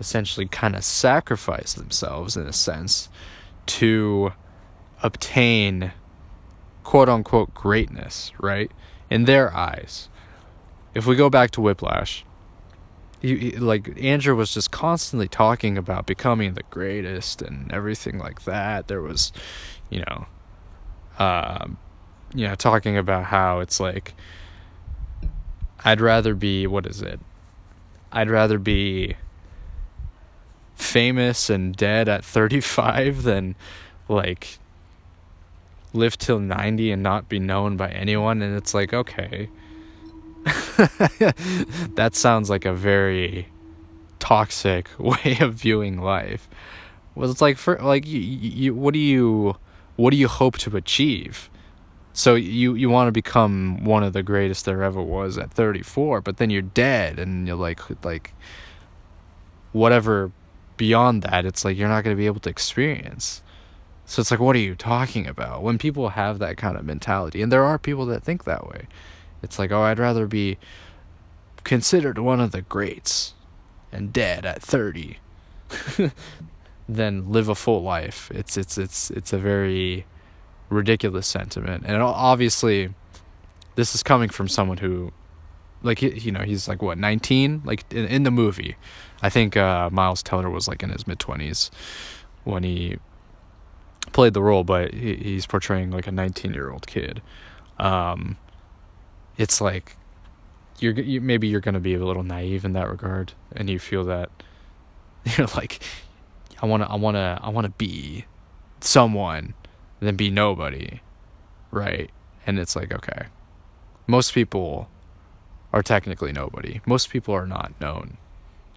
essentially, 0.00 0.46
kind 0.46 0.76
of 0.76 0.84
sacrifice 0.84 1.74
themselves 1.74 2.36
in 2.36 2.46
a 2.46 2.52
sense, 2.52 3.08
to 3.66 4.32
obtain 5.02 5.92
quote 6.84 7.08
unquote 7.08 7.54
greatness, 7.54 8.32
right? 8.40 8.70
In 9.10 9.24
their 9.24 9.54
eyes. 9.54 10.08
if 10.94 11.06
we 11.06 11.16
go 11.16 11.30
back 11.30 11.50
to 11.52 11.60
Whiplash, 11.60 12.24
he, 13.22 13.36
he, 13.36 13.50
like 13.52 13.96
Andrew 14.02 14.34
was 14.34 14.52
just 14.52 14.72
constantly 14.72 15.28
talking 15.28 15.78
about 15.78 16.06
becoming 16.06 16.54
the 16.54 16.64
greatest 16.64 17.40
and 17.40 17.72
everything 17.72 18.18
like 18.18 18.44
that. 18.44 18.88
There 18.88 19.00
was, 19.00 19.32
you 19.88 20.00
know, 20.00 20.26
um, 21.18 21.78
you 22.34 22.48
know, 22.48 22.56
talking 22.56 22.96
about 22.96 23.24
how 23.24 23.60
it's 23.60 23.78
like 23.78 24.14
I'd 25.84 26.00
rather 26.00 26.34
be 26.34 26.66
what 26.66 26.84
is 26.86 27.00
it? 27.00 27.20
I'd 28.10 28.28
rather 28.28 28.58
be 28.58 29.16
famous 30.74 31.48
and 31.48 31.76
dead 31.76 32.08
at 32.08 32.24
35 32.24 33.22
than 33.22 33.54
like 34.08 34.58
live 35.94 36.18
till 36.18 36.40
90 36.40 36.90
and 36.90 37.02
not 37.02 37.28
be 37.28 37.38
known 37.38 37.76
by 37.76 37.88
anyone 37.90 38.42
and 38.42 38.56
it's 38.56 38.74
like 38.74 38.92
okay 38.92 39.48
that 41.94 42.12
sounds 42.14 42.50
like 42.50 42.64
a 42.64 42.72
very 42.72 43.48
toxic 44.18 44.88
way 44.98 45.36
of 45.40 45.54
viewing 45.54 46.00
life. 46.00 46.48
Well 47.14 47.30
it's 47.30 47.40
like 47.40 47.58
for 47.58 47.76
like 47.78 48.06
you, 48.06 48.20
you 48.20 48.74
what 48.74 48.94
do 48.94 49.00
you 49.00 49.56
what 49.96 50.10
do 50.10 50.16
you 50.16 50.28
hope 50.28 50.58
to 50.58 50.76
achieve? 50.76 51.50
So 52.12 52.34
you 52.34 52.74
you 52.74 52.90
want 52.90 53.08
to 53.08 53.12
become 53.12 53.84
one 53.84 54.02
of 54.02 54.12
the 54.12 54.22
greatest 54.22 54.64
there 54.64 54.82
ever 54.82 55.00
was 55.00 55.38
at 55.38 55.52
34 55.52 56.20
but 56.22 56.38
then 56.38 56.50
you're 56.50 56.62
dead 56.62 57.18
and 57.18 57.46
you're 57.46 57.56
like 57.56 57.80
like 58.04 58.34
whatever 59.72 60.32
beyond 60.76 61.22
that 61.22 61.44
it's 61.44 61.64
like 61.64 61.76
you're 61.76 61.88
not 61.88 62.02
going 62.02 62.16
to 62.16 62.20
be 62.20 62.26
able 62.26 62.40
to 62.40 62.50
experience. 62.50 63.42
So 64.06 64.20
it's 64.20 64.30
like 64.30 64.40
what 64.40 64.56
are 64.56 64.60
you 64.60 64.74
talking 64.74 65.26
about? 65.26 65.62
When 65.62 65.78
people 65.78 66.10
have 66.10 66.38
that 66.40 66.56
kind 66.56 66.76
of 66.76 66.84
mentality 66.84 67.42
and 67.42 67.52
there 67.52 67.64
are 67.64 67.78
people 67.78 68.06
that 68.06 68.24
think 68.24 68.44
that 68.44 68.66
way 68.66 68.88
it's 69.42 69.58
like 69.58 69.70
oh 69.70 69.82
i'd 69.82 69.98
rather 69.98 70.26
be 70.26 70.58
considered 71.64 72.18
one 72.18 72.40
of 72.40 72.52
the 72.52 72.62
greats 72.62 73.34
and 73.90 74.12
dead 74.12 74.44
at 74.44 74.62
30 74.62 75.18
than 76.88 77.30
live 77.30 77.48
a 77.48 77.54
full 77.54 77.82
life 77.82 78.30
it's 78.34 78.56
it's 78.56 78.76
it's 78.76 79.10
it's 79.10 79.32
a 79.32 79.38
very 79.38 80.04
ridiculous 80.72 81.26
sentiment. 81.26 81.84
And 81.86 82.02
obviously, 82.02 82.92
this 83.76 83.94
is 83.94 84.02
coming 84.02 84.28
from 84.28 84.48
someone 84.48 84.78
who, 84.78 85.12
like, 85.82 86.02
you 86.02 86.32
know, 86.32 86.42
he's 86.42 86.66
like 86.66 86.82
what 86.82 86.98
19, 86.98 87.62
like 87.64 87.84
in, 87.92 88.06
in 88.06 88.22
the 88.24 88.30
movie. 88.30 88.76
I 89.22 89.28
think 89.28 89.56
uh, 89.56 89.90
Miles 89.90 90.22
Teller 90.22 90.50
was 90.50 90.66
like 90.66 90.82
in 90.82 90.90
his 90.90 91.06
mid 91.06 91.18
20s 91.18 91.70
when 92.44 92.64
he 92.64 92.96
played 94.12 94.34
the 94.34 94.42
role, 94.42 94.64
but 94.64 94.92
he, 94.92 95.14
he's 95.16 95.46
portraying 95.46 95.90
like 95.90 96.06
a 96.06 96.12
19 96.12 96.52
year 96.52 96.70
old 96.70 96.86
kid. 96.86 97.22
Um, 97.78 98.36
it's 99.36 99.60
like 99.60 99.96
you're 100.78 100.94
you, 100.94 101.20
maybe 101.20 101.48
you're 101.48 101.60
gonna 101.60 101.80
be 101.80 101.94
a 101.94 102.04
little 102.04 102.22
naive 102.22 102.64
in 102.64 102.72
that 102.74 102.88
regard, 102.88 103.32
and 103.54 103.68
you 103.70 103.78
feel 103.78 104.04
that 104.04 104.30
you're 105.36 105.48
like, 105.48 105.82
I 106.60 106.66
wanna, 106.66 106.86
I 106.86 106.96
wanna, 106.96 107.40
I 107.42 107.48
wanna 107.50 107.70
be 107.70 108.24
someone 108.80 109.54
then 110.06 110.16
be 110.16 110.30
nobody, 110.30 111.00
right? 111.70 112.10
And 112.46 112.58
it's 112.58 112.74
like, 112.74 112.92
okay, 112.92 113.26
most 114.06 114.34
people 114.34 114.88
are 115.72 115.82
technically 115.82 116.32
nobody. 116.32 116.80
Most 116.86 117.10
people 117.10 117.34
are 117.34 117.46
not 117.46 117.72
known, 117.80 118.16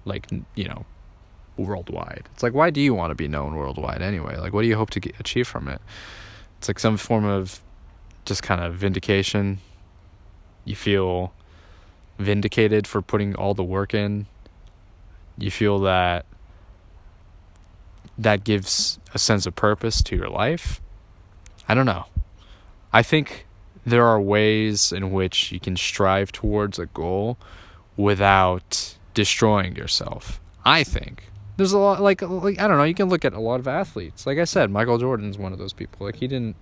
like, 0.05 0.27
you 0.55 0.65
know, 0.65 0.85
worldwide. 1.57 2.29
It's 2.33 2.43
like, 2.43 2.53
why 2.53 2.69
do 2.69 2.79
you 2.79 2.93
want 2.93 3.11
to 3.11 3.15
be 3.15 3.27
known 3.27 3.55
worldwide 3.55 4.01
anyway? 4.01 4.37
Like, 4.37 4.53
what 4.53 4.61
do 4.61 4.67
you 4.67 4.75
hope 4.75 4.91
to 4.91 4.99
get, 4.99 5.19
achieve 5.19 5.47
from 5.47 5.67
it? 5.67 5.81
It's 6.59 6.67
like 6.67 6.79
some 6.79 6.97
form 6.97 7.25
of 7.25 7.61
just 8.25 8.43
kind 8.43 8.61
of 8.61 8.75
vindication. 8.75 9.59
You 10.65 10.75
feel 10.75 11.33
vindicated 12.19 12.87
for 12.87 13.01
putting 13.01 13.35
all 13.35 13.53
the 13.53 13.63
work 13.63 13.93
in. 13.93 14.27
You 15.37 15.51
feel 15.51 15.79
that 15.81 16.25
that 18.17 18.43
gives 18.43 18.99
a 19.13 19.19
sense 19.19 19.45
of 19.45 19.55
purpose 19.55 20.01
to 20.03 20.15
your 20.15 20.29
life. 20.29 20.81
I 21.67 21.73
don't 21.73 21.85
know. 21.85 22.05
I 22.93 23.03
think 23.03 23.45
there 23.85 24.05
are 24.05 24.19
ways 24.19 24.91
in 24.91 25.11
which 25.11 25.51
you 25.51 25.59
can 25.59 25.75
strive 25.75 26.31
towards 26.31 26.79
a 26.79 26.85
goal 26.87 27.37
without 27.97 28.97
destroying 29.13 29.75
yourself. 29.75 30.39
I 30.63 30.83
think 30.83 31.29
there's 31.57 31.71
a 31.71 31.77
lot 31.77 32.01
like 32.01 32.21
like 32.21 32.59
I 32.59 32.67
don't 32.67 32.77
know. 32.77 32.83
You 32.83 32.93
can 32.93 33.09
look 33.09 33.25
at 33.25 33.33
a 33.33 33.39
lot 33.39 33.59
of 33.59 33.67
athletes. 33.67 34.25
Like 34.25 34.37
I 34.37 34.43
said, 34.43 34.71
Michael 34.71 34.97
Jordan's 34.97 35.37
one 35.37 35.53
of 35.53 35.59
those 35.59 35.73
people. 35.73 36.05
Like 36.05 36.15
he 36.15 36.27
didn't 36.27 36.55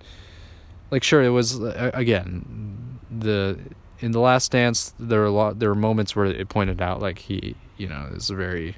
like 0.90 1.02
sure 1.02 1.22
it 1.22 1.30
was 1.30 1.60
uh, 1.60 1.90
again 1.94 2.98
the 3.10 3.58
in 4.00 4.12
the 4.12 4.20
last 4.20 4.52
dance 4.52 4.92
there 4.98 5.20
were 5.20 5.26
a 5.26 5.30
lot 5.30 5.58
there 5.58 5.68
were 5.68 5.74
moments 5.74 6.14
where 6.14 6.26
it 6.26 6.48
pointed 6.48 6.82
out 6.82 7.00
like 7.00 7.18
he 7.18 7.54
you 7.76 7.88
know 7.88 8.06
it 8.08 8.14
was 8.14 8.30
a 8.30 8.34
very 8.34 8.76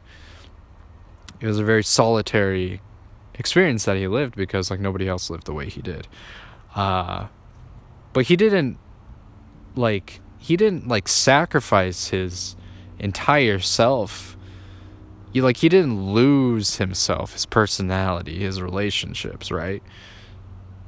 it 1.41 1.47
was 1.47 1.59
a 1.59 1.65
very 1.65 1.83
solitary 1.83 2.81
experience 3.39 3.85
that 3.85 3.97
he 3.97 4.07
lived 4.09 4.35
because 4.37 4.71
like 4.71 4.81
nobody 4.81 5.09
else 5.09 5.31
lived 5.31 5.47
the 5.47 5.53
way 5.53 5.69
he 5.69 5.83
did. 5.83 6.09
Uh, 6.75 7.27
but 8.13 8.27
he 8.27 8.37
didn't 8.37 8.79
like 9.75 10.21
he 10.39 10.57
didn't 10.57 10.89
like 10.89 11.09
sacrifice 11.09 12.09
his 12.09 12.57
entire 12.99 13.59
self. 13.59 14.37
He 15.33 15.43
like 15.43 15.59
he 15.59 15.69
didn't 15.69 16.13
lose 16.13 16.77
himself, 16.77 17.33
his 17.33 17.47
personality, 17.47 18.39
his 18.39 18.63
relationships, 18.63 19.51
right? 19.51 19.83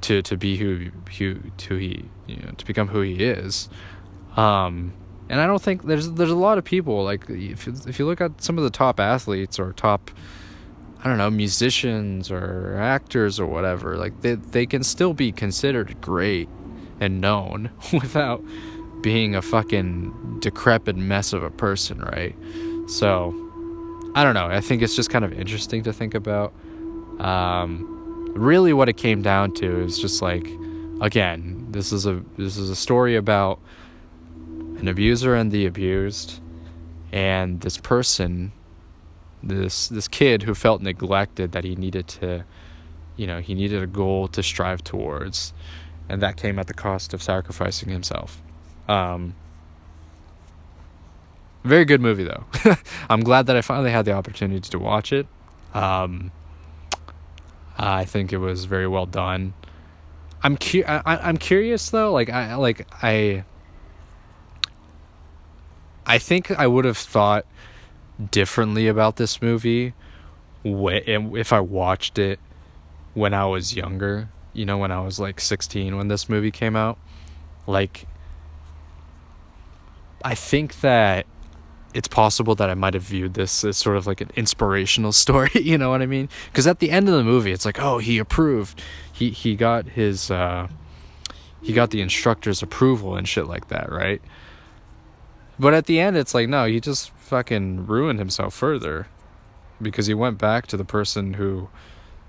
To 0.02 0.22
to 0.22 0.36
be 0.36 0.56
who 0.56 0.90
who 1.18 1.40
to 1.58 1.76
he 1.76 2.08
you 2.26 2.36
know 2.36 2.52
to 2.56 2.64
become 2.64 2.88
who 2.88 3.02
he 3.02 3.24
is. 3.24 3.68
Um, 4.38 4.92
and 5.28 5.40
I 5.40 5.46
don't 5.46 5.60
think 5.60 5.84
there's 5.84 6.12
there's 6.12 6.30
a 6.30 6.36
lot 6.36 6.58
of 6.58 6.64
people 6.64 7.04
like 7.04 7.28
if 7.28 7.66
if 7.66 7.98
you 7.98 8.06
look 8.06 8.20
at 8.20 8.40
some 8.40 8.56
of 8.56 8.64
the 8.64 8.70
top 8.70 9.00
athletes 9.00 9.58
or 9.58 9.72
top 9.72 10.10
I 11.00 11.08
don't 11.08 11.18
know, 11.18 11.30
musicians 11.30 12.30
or 12.30 12.76
actors 12.76 13.38
or 13.38 13.46
whatever, 13.46 13.96
like 13.96 14.20
they 14.22 14.34
they 14.34 14.66
can 14.66 14.82
still 14.82 15.12
be 15.14 15.32
considered 15.32 16.00
great 16.00 16.48
and 17.00 17.20
known 17.20 17.70
without 17.92 18.44
being 19.00 19.34
a 19.34 19.42
fucking 19.42 20.40
decrepit 20.40 20.96
mess 20.96 21.32
of 21.32 21.42
a 21.44 21.50
person, 21.50 22.00
right? 22.00 22.36
So, 22.88 23.32
I 24.16 24.24
don't 24.24 24.34
know. 24.34 24.46
I 24.46 24.60
think 24.60 24.82
it's 24.82 24.96
just 24.96 25.10
kind 25.10 25.24
of 25.24 25.32
interesting 25.32 25.84
to 25.84 25.92
think 25.92 26.14
about. 26.14 26.52
Um, 27.20 28.32
really, 28.34 28.72
what 28.72 28.88
it 28.88 28.96
came 28.96 29.22
down 29.22 29.52
to 29.54 29.80
is 29.80 29.98
just 29.98 30.20
like, 30.20 30.48
again, 31.00 31.66
this 31.70 31.92
is 31.92 32.06
a 32.06 32.24
this 32.36 32.56
is 32.56 32.70
a 32.70 32.76
story 32.76 33.14
about 33.14 33.60
an 34.78 34.88
abuser 34.88 35.34
and 35.34 35.50
the 35.50 35.66
abused, 35.66 36.40
and 37.12 37.60
this 37.60 37.78
person 37.78 38.52
this 39.42 39.88
this 39.88 40.08
kid 40.08 40.42
who 40.42 40.54
felt 40.54 40.82
neglected 40.82 41.52
that 41.52 41.64
he 41.64 41.76
needed 41.76 42.08
to 42.08 42.44
you 43.16 43.26
know 43.26 43.40
he 43.40 43.54
needed 43.54 43.82
a 43.82 43.86
goal 43.86 44.26
to 44.28 44.42
strive 44.42 44.82
towards 44.82 45.52
and 46.08 46.20
that 46.22 46.36
came 46.36 46.58
at 46.58 46.66
the 46.66 46.74
cost 46.74 47.12
of 47.12 47.22
sacrificing 47.22 47.90
himself. 47.90 48.42
Um, 48.88 49.34
very 51.64 51.84
good 51.84 52.00
movie 52.00 52.24
though. 52.24 52.44
I'm 53.10 53.20
glad 53.20 53.46
that 53.46 53.56
i 53.56 53.60
finally 53.60 53.90
had 53.90 54.06
the 54.06 54.12
opportunity 54.12 54.60
to 54.70 54.78
watch 54.78 55.12
it. 55.12 55.26
Um, 55.74 56.32
i 57.76 58.04
think 58.04 58.32
it 58.32 58.38
was 58.38 58.64
very 58.64 58.88
well 58.88 59.06
done. 59.06 59.54
I'm 60.42 60.56
cu- 60.56 60.84
I, 60.86 61.02
i'm 61.28 61.36
curious 61.36 61.90
though 61.90 62.12
like 62.12 62.30
i 62.30 62.54
like 62.54 62.86
i 63.02 63.44
i 66.08 66.18
think 66.18 66.50
i 66.52 66.66
would 66.66 66.84
have 66.84 66.98
thought 66.98 67.46
differently 68.30 68.88
about 68.88 69.16
this 69.16 69.40
movie 69.40 69.94
if 70.64 71.52
I 71.52 71.60
watched 71.60 72.18
it 72.18 72.40
when 73.14 73.34
I 73.34 73.46
was 73.46 73.74
younger, 73.74 74.28
you 74.52 74.66
know, 74.66 74.78
when 74.78 74.92
I 74.92 75.00
was 75.00 75.18
like 75.18 75.40
16 75.40 75.96
when 75.96 76.08
this 76.08 76.28
movie 76.28 76.50
came 76.50 76.76
out. 76.76 76.98
Like, 77.66 78.06
I 80.24 80.34
think 80.34 80.80
that 80.80 81.26
it's 81.94 82.08
possible 82.08 82.54
that 82.56 82.68
I 82.68 82.74
might 82.74 82.94
have 82.94 83.02
viewed 83.02 83.34
this 83.34 83.64
as 83.64 83.76
sort 83.76 83.96
of 83.96 84.06
like 84.06 84.20
an 84.20 84.30
inspirational 84.36 85.12
story, 85.24 85.50
you 85.54 85.78
know 85.78 85.90
what 85.90 86.02
I 86.02 86.06
mean? 86.06 86.28
Because 86.46 86.66
at 86.66 86.80
the 86.80 86.90
end 86.90 87.08
of 87.08 87.14
the 87.14 87.24
movie, 87.24 87.52
it's 87.52 87.64
like, 87.64 87.80
oh, 87.80 87.98
he 87.98 88.18
approved. 88.18 88.82
He 89.12 89.30
he 89.30 89.56
got 89.56 89.86
his 89.86 90.30
uh, 90.30 90.68
he 91.62 91.72
got 91.72 91.90
the 91.90 92.00
instructor's 92.00 92.62
approval 92.62 93.16
and 93.16 93.28
shit 93.28 93.46
like 93.46 93.68
that, 93.68 93.90
right? 93.90 94.22
But 95.58 95.74
at 95.74 95.86
the 95.86 95.98
end, 95.98 96.16
it's 96.16 96.34
like, 96.34 96.48
no, 96.48 96.66
he 96.66 96.80
just 96.80 97.10
fucking 97.10 97.86
ruined 97.86 98.18
himself 98.18 98.54
further 98.54 99.08
because 99.82 100.06
he 100.06 100.14
went 100.14 100.38
back 100.38 100.66
to 100.68 100.76
the 100.76 100.84
person 100.84 101.34
who 101.34 101.68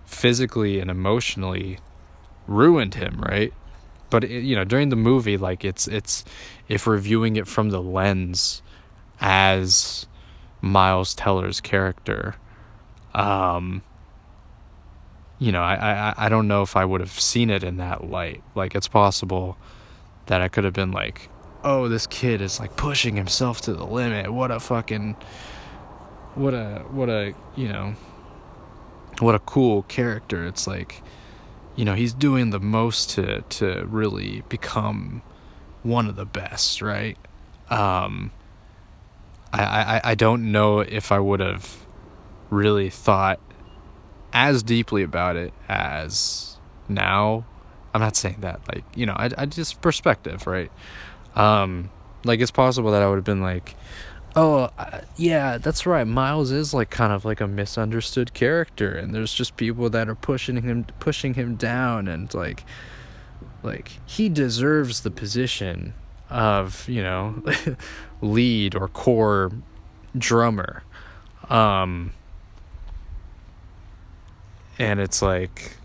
physically 0.05 0.79
and 0.79 0.89
emotionally 0.89 1.79
ruined 2.47 2.95
him, 2.95 3.21
right? 3.21 3.53
But 4.09 4.23
it, 4.23 4.43
you 4.43 4.55
know, 4.55 4.63
during 4.63 4.89
the 4.89 4.95
movie, 4.95 5.37
like 5.37 5.63
it's 5.63 5.87
it's 5.87 6.25
if 6.67 6.87
we're 6.87 6.97
viewing 6.97 7.35
it 7.35 7.47
from 7.47 7.69
the 7.69 7.81
lens 7.81 8.63
as 9.21 10.07
Miles 10.61 11.13
Teller's 11.13 11.61
character, 11.61 12.35
um, 13.13 13.83
you 15.37 15.51
know, 15.51 15.61
I, 15.61 15.75
I 15.75 16.25
I 16.25 16.29
don't 16.29 16.47
know 16.47 16.63
if 16.63 16.75
I 16.75 16.85
would 16.85 17.01
have 17.01 17.19
seen 17.19 17.51
it 17.51 17.63
in 17.63 17.77
that 17.77 18.09
light. 18.09 18.41
Like 18.55 18.73
it's 18.73 18.87
possible 18.87 19.57
that 20.25 20.41
I 20.41 20.47
could 20.47 20.63
have 20.63 20.73
been 20.73 20.91
like 20.91 21.29
oh, 21.63 21.89
this 21.89 22.07
kid 22.07 22.41
is 22.41 22.59
like 22.59 22.75
pushing 22.75 23.15
himself 23.15 23.61
to 23.61 23.73
the 23.73 23.85
limit. 23.85 24.31
What 24.31 24.51
a 24.51 24.59
fucking, 24.59 25.15
what 26.35 26.53
a, 26.53 26.85
what 26.89 27.09
a, 27.09 27.33
you 27.55 27.67
know, 27.67 27.95
what 29.19 29.35
a 29.35 29.39
cool 29.39 29.83
character. 29.83 30.45
It's 30.45 30.67
like, 30.67 31.01
you 31.75 31.85
know, 31.85 31.95
he's 31.95 32.13
doing 32.13 32.49
the 32.49 32.59
most 32.59 33.09
to 33.11 33.41
to 33.41 33.85
really 33.85 34.43
become 34.49 35.21
one 35.83 36.07
of 36.07 36.15
the 36.15 36.25
best, 36.25 36.81
right? 36.81 37.17
Um, 37.69 38.31
I, 39.53 39.63
I, 39.63 40.01
I 40.11 40.15
don't 40.15 40.51
know 40.51 40.79
if 40.79 41.11
I 41.11 41.19
would 41.19 41.39
have 41.39 41.85
really 42.49 42.89
thought 42.89 43.39
as 44.33 44.63
deeply 44.63 45.03
about 45.03 45.35
it 45.35 45.53
as 45.67 46.57
now. 46.87 47.45
I'm 47.93 48.01
not 48.01 48.15
saying 48.15 48.37
that, 48.41 48.61
like, 48.67 48.83
you 48.95 49.05
know, 49.05 49.13
I, 49.13 49.29
I 49.37 49.45
just 49.45 49.81
perspective, 49.81 50.45
right? 50.45 50.71
Um, 51.35 51.89
like, 52.23 52.39
it's 52.39 52.51
possible 52.51 52.91
that 52.91 53.01
I 53.01 53.07
would 53.07 53.15
have 53.15 53.23
been 53.23 53.41
like, 53.41 53.75
oh, 54.35 54.69
uh, 54.77 55.01
yeah, 55.15 55.57
that's 55.57 55.85
right. 55.85 56.05
Miles 56.05 56.51
is 56.51 56.73
like 56.73 56.89
kind 56.89 57.13
of 57.13 57.25
like 57.25 57.41
a 57.41 57.47
misunderstood 57.47 58.33
character, 58.33 58.91
and 58.91 59.13
there's 59.13 59.33
just 59.33 59.57
people 59.57 59.89
that 59.89 60.09
are 60.09 60.15
pushing 60.15 60.61
him, 60.61 60.85
pushing 60.99 61.33
him 61.35 61.55
down, 61.55 62.07
and 62.07 62.33
like, 62.33 62.63
like 63.63 63.91
he 64.05 64.29
deserves 64.29 65.01
the 65.01 65.11
position 65.11 65.93
of 66.29 66.87
you 66.87 67.01
know 67.01 67.41
lead 68.21 68.75
or 68.75 68.87
core 68.87 69.51
drummer 70.17 70.83
um 71.49 72.11
and 74.77 74.99
it's 74.99 75.21
like 75.21 75.77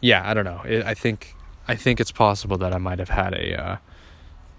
yeah 0.00 0.28
i 0.28 0.34
don't 0.34 0.44
know 0.44 0.60
i 0.84 0.94
think 0.94 1.33
i 1.68 1.74
think 1.74 2.00
it's 2.00 2.12
possible 2.12 2.56
that 2.58 2.72
i 2.72 2.78
might 2.78 2.98
have 2.98 3.10
had 3.10 3.34
a 3.34 3.62
uh, 3.62 3.76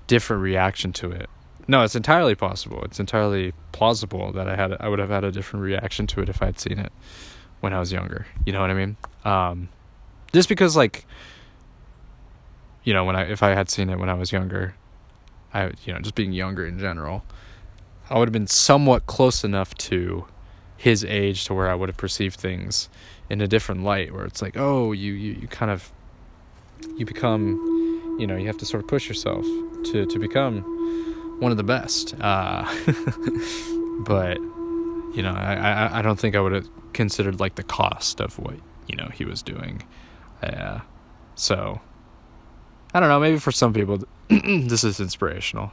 different 0.07 0.41
reaction 0.41 0.93
to 0.93 1.11
it. 1.11 1.29
No 1.67 1.83
it's 1.83 1.95
entirely 1.95 2.35
possible. 2.35 2.83
It's 2.83 2.99
entirely 2.99 3.53
plausible 3.71 4.31
that 4.33 4.47
i 4.47 4.55
had 4.55 4.73
i 4.79 4.87
would 4.87 4.99
have 4.99 5.09
had 5.09 5.23
a 5.23 5.31
different 5.31 5.63
reaction 5.63 6.05
to 6.07 6.21
it 6.21 6.29
if 6.29 6.41
i'd 6.41 6.59
seen 6.59 6.79
it 6.79 6.91
when 7.59 7.73
i 7.73 7.79
was 7.79 7.91
younger. 7.91 8.27
You 8.45 8.53
know 8.53 8.61
what 8.61 8.69
i 8.69 8.73
mean? 8.73 8.97
Um 9.23 9.69
just 10.31 10.49
because 10.49 10.75
like 10.75 11.05
you 12.85 12.93
know, 12.93 13.03
when 13.03 13.15
I 13.17 13.23
if 13.23 13.43
I 13.43 13.49
had 13.49 13.69
seen 13.69 13.89
it 13.89 13.99
when 13.99 14.09
I 14.09 14.13
was 14.13 14.31
younger, 14.31 14.75
I 15.53 15.71
you 15.83 15.93
know, 15.93 15.99
just 15.99 16.15
being 16.15 16.31
younger 16.31 16.65
in 16.65 16.79
general, 16.79 17.25
I 18.09 18.17
would 18.17 18.29
have 18.29 18.33
been 18.33 18.47
somewhat 18.47 19.07
close 19.07 19.43
enough 19.43 19.75
to 19.89 20.27
his 20.77 21.03
age 21.03 21.45
to 21.45 21.53
where 21.53 21.67
I 21.67 21.73
would 21.73 21.89
have 21.89 21.97
perceived 21.97 22.39
things 22.39 22.87
in 23.29 23.41
a 23.41 23.47
different 23.47 23.83
light 23.83 24.13
where 24.13 24.25
it's 24.25 24.41
like, 24.41 24.55
oh, 24.55 24.91
you 24.91 25.13
you, 25.13 25.33
you 25.33 25.47
kind 25.47 25.71
of 25.71 25.91
you 26.97 27.05
become 27.05 27.73
you 28.17 28.27
know, 28.27 28.37
you 28.37 28.47
have 28.47 28.57
to 28.57 28.65
sort 28.65 28.83
of 28.83 28.87
push 28.87 29.07
yourself 29.07 29.45
to 29.85 30.05
to 30.05 30.19
become 30.19 30.61
one 31.39 31.51
of 31.51 31.57
the 31.57 31.63
best. 31.63 32.15
Uh, 32.19 32.63
but 33.99 34.37
you 35.15 35.21
know, 35.21 35.33
I, 35.33 35.99
I 35.99 36.01
don't 36.01 36.19
think 36.19 36.35
I 36.35 36.41
would 36.41 36.51
have 36.51 36.67
considered 36.93 37.39
like 37.39 37.55
the 37.55 37.63
cost 37.63 38.19
of 38.19 38.37
what, 38.37 38.55
you 38.87 38.97
know, 38.97 39.09
he 39.13 39.23
was 39.23 39.41
doing. 39.41 39.83
Uh, 40.43 40.79
so 41.35 41.79
I 42.93 42.99
don't 42.99 43.09
know, 43.09 43.19
maybe 43.19 43.39
for 43.39 43.51
some 43.51 43.73
people 43.73 44.03
this 44.29 44.83
is 44.83 44.99
inspirational. 44.99 45.71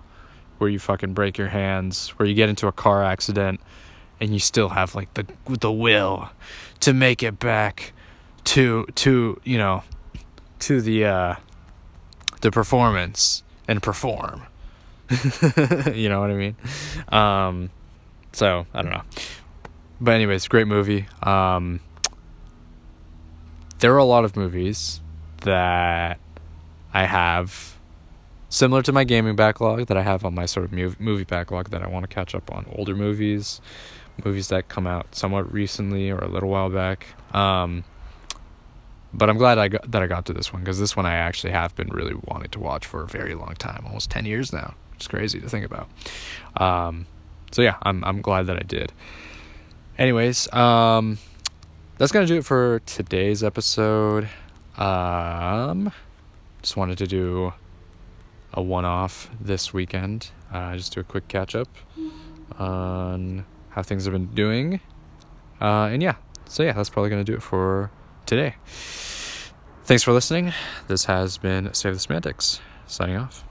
Where 0.59 0.71
you 0.71 0.79
fucking 0.79 1.15
break 1.15 1.39
your 1.39 1.49
hands, 1.49 2.11
where 2.11 2.29
you 2.29 2.35
get 2.35 2.49
into 2.49 2.69
a 2.69 2.73
car 2.73 3.03
accident 3.03 3.61
and 4.21 4.33
you 4.33 4.39
still 4.39 4.69
have 4.69 4.95
like 4.95 5.13
the 5.15 5.27
the 5.49 5.73
will 5.73 6.31
to 6.81 6.93
make 6.93 7.23
it 7.25 7.41
back 7.41 7.93
to 8.45 8.87
to, 8.95 9.41
you 9.43 9.59
know, 9.59 9.83
to 10.63 10.81
the 10.81 11.05
uh 11.05 11.35
the 12.41 12.51
performance 12.51 13.43
and 13.69 13.83
perform. 13.83 14.43
you 15.11 16.09
know 16.09 16.21
what 16.21 16.31
I 16.31 16.35
mean? 16.35 16.57
Um 17.09 17.71
so, 18.33 18.67
I 18.73 18.83
don't 18.83 18.93
know. 18.93 19.03
But 20.01 20.13
anyways, 20.13 20.49
great 20.49 20.67
movie. 20.67 21.07
Um 21.23 21.81
there 23.81 23.93
are 23.93 23.99
a 23.99 24.05
lot 24.05 24.25
of 24.25 24.37
movies 24.37 25.01
that 25.43 26.19
I 26.95 27.05
have 27.07 27.77
similar 28.49 28.83
to 28.83 28.93
my 28.93 29.03
gaming 29.03 29.35
backlog 29.35 29.87
that 29.87 29.97
I 29.97 30.03
have 30.03 30.25
on 30.25 30.35
my 30.35 30.47
sort 30.47 30.67
of 30.67 31.01
movie 31.01 31.25
backlog 31.25 31.71
that 31.71 31.83
I 31.83 31.89
want 31.89 32.05
to 32.05 32.15
catch 32.15 32.35
up 32.35 32.53
on 32.53 32.67
older 32.71 32.95
movies, 32.95 33.61
movies 34.25 34.49
that 34.49 34.69
come 34.69 34.87
out 34.87 35.15
somewhat 35.15 35.53
recently 35.53 36.11
or 36.11 36.19
a 36.19 36.29
little 36.29 36.51
while 36.51 36.71
back. 36.71 37.07
Um, 37.35 37.85
but 39.15 39.29
I'm 39.29 39.39
glad 39.39 39.59
I 39.59 39.69
got 39.69 39.91
that 39.91 40.03
I 40.03 40.07
got 40.07 40.27
to 40.27 40.33
this 40.33 40.53
one 40.53 40.63
because 40.63 40.79
this 40.79 40.97
one 40.97 41.07
I 41.07 41.15
actually 41.15 41.53
have 41.53 41.75
been 41.77 41.89
really 41.89 42.15
wanting 42.15 42.51
to 42.51 42.59
watch 42.59 42.87
for 42.87 43.03
a 43.03 43.07
very 43.07 43.35
long 43.35 43.55
time, 43.55 43.85
almost 43.87 44.11
ten 44.11 44.25
years 44.25 44.53
now. 44.53 44.75
It's 44.97 45.07
crazy 45.07 45.41
to 45.41 45.49
think 45.49 45.67
about. 45.67 45.89
Um, 46.57 47.07
so 47.51 47.63
yeah, 47.63 47.77
I'm 47.83 48.05
I'm 48.05 48.21
glad 48.23 48.47
that 48.47 48.57
I 48.57 48.63
did. 48.63 48.93
Anyways, 49.99 50.53
um, 50.53 51.19
that's 51.99 52.13
gonna 52.13 52.27
do 52.27 52.39
it 52.39 52.45
for 52.45 52.81
today's 52.87 53.45
episode. 53.45 54.29
Um, 54.77 55.93
just 56.63 56.77
wanted 56.77 56.99
to 56.99 57.07
do 57.07 57.53
a 58.55 58.63
one 58.63 58.85
off 58.85 59.31
this 59.41 59.73
weekend. 59.73 60.31
Uh, 60.53 60.77
just 60.77 60.95
do 60.95 61.01
a 61.01 61.05
quick 61.05 61.29
catch 61.29 61.55
up 61.55 61.69
on 62.59 63.45
how 63.71 63.83
things 63.83 64.05
have 64.05 64.13
been 64.13 64.35
doing. 64.35 64.81
Uh, 65.61 65.89
and 65.93 66.03
yeah, 66.03 66.17
so 66.47 66.63
yeah, 66.63 66.73
that's 66.73 66.91
probably 66.91 67.11
to 67.11 67.25
do 67.25 67.35
it 67.35 67.43
for 67.43 67.91
today. 68.33 68.55
Thanks 69.85 70.03
for 70.03 70.13
listening. 70.13 70.55
This 70.89 71.05
has 71.05 71.37
been 71.37 71.75
Save 71.75 71.93
the 71.93 72.01
Semantics, 72.01 72.63
signing 72.87 73.17
off. 73.17 73.45